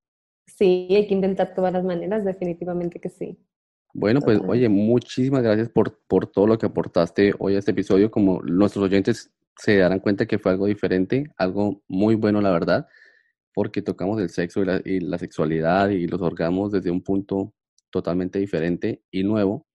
Sí, 0.46 0.88
hay 0.90 1.06
que 1.06 1.14
intentar 1.14 1.54
todas 1.54 1.72
las 1.72 1.84
maneras, 1.84 2.24
definitivamente 2.24 3.00
que 3.00 3.08
sí. 3.08 3.38
Bueno, 3.92 4.20
pues 4.20 4.40
oye, 4.46 4.68
muchísimas 4.68 5.42
gracias 5.42 5.68
por, 5.68 5.98
por 6.06 6.26
todo 6.26 6.46
lo 6.46 6.58
que 6.58 6.66
aportaste 6.66 7.34
hoy 7.38 7.56
a 7.56 7.58
este 7.58 7.72
episodio. 7.72 8.10
Como 8.10 8.40
nuestros 8.42 8.84
oyentes 8.84 9.32
se 9.56 9.78
darán 9.78 10.00
cuenta 10.00 10.26
que 10.26 10.38
fue 10.38 10.52
algo 10.52 10.66
diferente, 10.66 11.30
algo 11.36 11.82
muy 11.88 12.14
bueno, 12.14 12.40
la 12.40 12.50
verdad, 12.50 12.86
porque 13.60 13.82
tocamos 13.82 14.18
el 14.18 14.30
sexo 14.30 14.62
y 14.62 14.64
la, 14.64 14.80
y 14.86 15.00
la 15.00 15.18
sexualidad 15.18 15.90
y 15.90 16.06
los 16.06 16.22
orgasmos 16.22 16.72
desde 16.72 16.90
un 16.90 17.02
punto 17.02 17.52
totalmente 17.90 18.38
diferente 18.38 19.02
y 19.10 19.22
nuevo, 19.22 19.66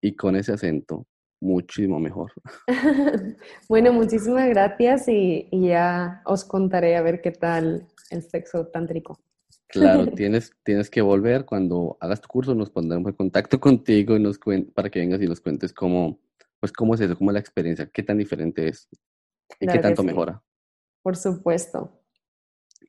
y 0.00 0.16
con 0.16 0.34
ese 0.34 0.54
acento 0.54 1.06
muchísimo 1.42 2.00
mejor. 2.00 2.32
Bueno, 3.68 3.92
muchísimas 3.92 4.48
gracias 4.48 5.08
y, 5.08 5.46
y 5.50 5.68
ya 5.68 6.22
os 6.24 6.46
contaré 6.46 6.96
a 6.96 7.02
ver 7.02 7.20
qué 7.20 7.32
tal 7.32 7.86
el 8.08 8.22
sexo 8.22 8.68
tántrico. 8.68 9.20
Claro, 9.68 10.06
tienes, 10.16 10.52
tienes 10.62 10.88
que 10.88 11.02
volver 11.02 11.44
cuando 11.44 11.98
hagas 12.00 12.22
tu 12.22 12.28
curso, 12.28 12.54
nos 12.54 12.70
pondremos 12.70 13.10
en 13.10 13.14
contacto 13.14 13.60
contigo 13.60 14.16
y 14.16 14.20
nos 14.20 14.40
para 14.72 14.88
que 14.88 15.00
vengas 15.00 15.20
y 15.20 15.26
nos 15.26 15.42
cuentes 15.42 15.74
cómo, 15.74 16.18
pues 16.60 16.72
cómo 16.72 16.94
es 16.94 17.02
eso, 17.02 17.14
cómo 17.18 17.28
es 17.28 17.34
la 17.34 17.40
experiencia, 17.40 17.90
qué 17.92 18.02
tan 18.02 18.16
diferente 18.16 18.68
es 18.68 18.88
y 19.60 19.66
qué 19.66 19.66
Claro 19.66 19.78
que 19.80 19.82
tanto 19.82 20.00
sí. 20.00 20.06
mejora. 20.06 20.42
Por 21.02 21.14
supuesto. 21.14 22.03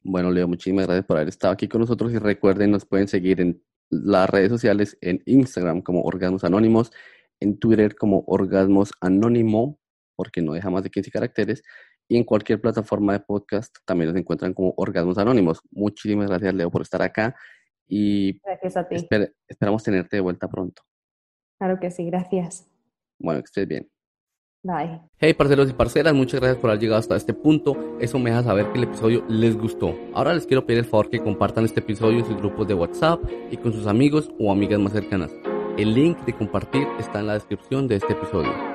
Bueno, 0.08 0.30
Leo, 0.30 0.48
muchísimas 0.48 0.86
gracias 0.86 1.06
por 1.08 1.18
haber 1.18 1.30
estado 1.30 1.52
aquí 1.54 1.68
con 1.68 1.82
nosotros 1.82 2.14
y 2.14 2.20
recuerden, 2.20 2.70
nos 2.70 2.86
pueden 2.86 3.08
seguir 3.08 3.42
en 3.42 3.64
las 3.90 4.30
redes 4.30 4.50
sociales, 4.50 4.98
en 5.02 5.24
Instagram 5.26 5.82
como 5.82 6.02
Orgasmos 6.04 6.44
Anónimos, 6.44 6.92
en 7.40 7.58
Twitter 7.58 7.96
como 7.96 8.24
Orgasmos 8.28 8.92
Anónimo, 9.02 9.80
porque 10.16 10.44
no 10.44 10.54
deja 10.54 10.70
más 10.70 10.84
de 10.84 10.92
15 10.92 11.10
caracteres, 11.10 11.64
y 12.08 12.18
en 12.18 12.24
cualquier 12.24 12.62
plataforma 12.62 13.14
de 13.14 13.20
podcast 13.22 13.76
también 13.84 14.10
nos 14.12 14.20
encuentran 14.20 14.54
como 14.54 14.76
Orgasmos 14.78 15.18
Anónimos. 15.18 15.60
Muchísimas 15.72 16.30
gracias, 16.30 16.54
Leo, 16.54 16.70
por 16.70 16.84
estar 16.84 17.02
acá 17.02 17.36
y 17.88 18.40
Gracias 18.42 18.78
a 18.78 18.88
ti. 18.88 18.96
esper- 18.98 19.34
esperamos 19.48 19.84
tenerte 19.84 20.18
de 20.18 20.22
vuelta 20.22 20.48
pronto. 20.48 20.84
Claro 21.58 21.80
que 21.80 21.90
sí, 21.90 22.06
gracias. 22.06 22.68
Bueno, 23.18 23.40
que 23.42 23.46
estés 23.46 23.68
bien. 23.68 23.90
Bye. 24.66 25.00
Hey 25.20 25.36
parceros 25.36 25.70
y 25.70 25.74
parceras, 25.74 26.16
muchas 26.16 26.40
gracias 26.40 26.60
por 26.60 26.72
haber 26.72 26.82
llegado 26.82 27.00
hasta 27.00 27.16
este 27.16 27.36
punto. 27.36 27.78
Eso 28.00 28.18
me 28.18 28.32
deja 28.32 28.42
saber 28.42 28.72
que 28.72 28.80
el 28.80 28.86
episodio 28.86 29.24
les 29.30 29.56
gustó. 29.56 29.96
Ahora 30.16 30.34
les 30.34 30.48
quiero 30.48 30.66
pedir 30.66 30.80
el 30.80 30.86
favor 30.86 31.12
que 31.12 31.20
compartan 31.20 31.66
este 31.66 31.82
episodio 31.82 32.18
en 32.18 32.26
sus 32.26 32.38
grupos 32.38 32.68
de 32.68 32.74
WhatsApp 32.74 33.22
y 33.52 33.58
con 33.58 33.74
sus 33.74 33.86
amigos 33.86 34.32
o 34.40 34.52
amigas 34.52 34.80
más 34.80 34.94
cercanas. 34.94 35.32
El 35.78 35.94
link 35.94 36.18
de 36.26 36.34
compartir 36.34 36.88
está 36.98 37.20
en 37.20 37.28
la 37.28 37.36
descripción 37.36 37.88
de 37.88 37.98
este 37.98 38.14
episodio. 38.14 38.75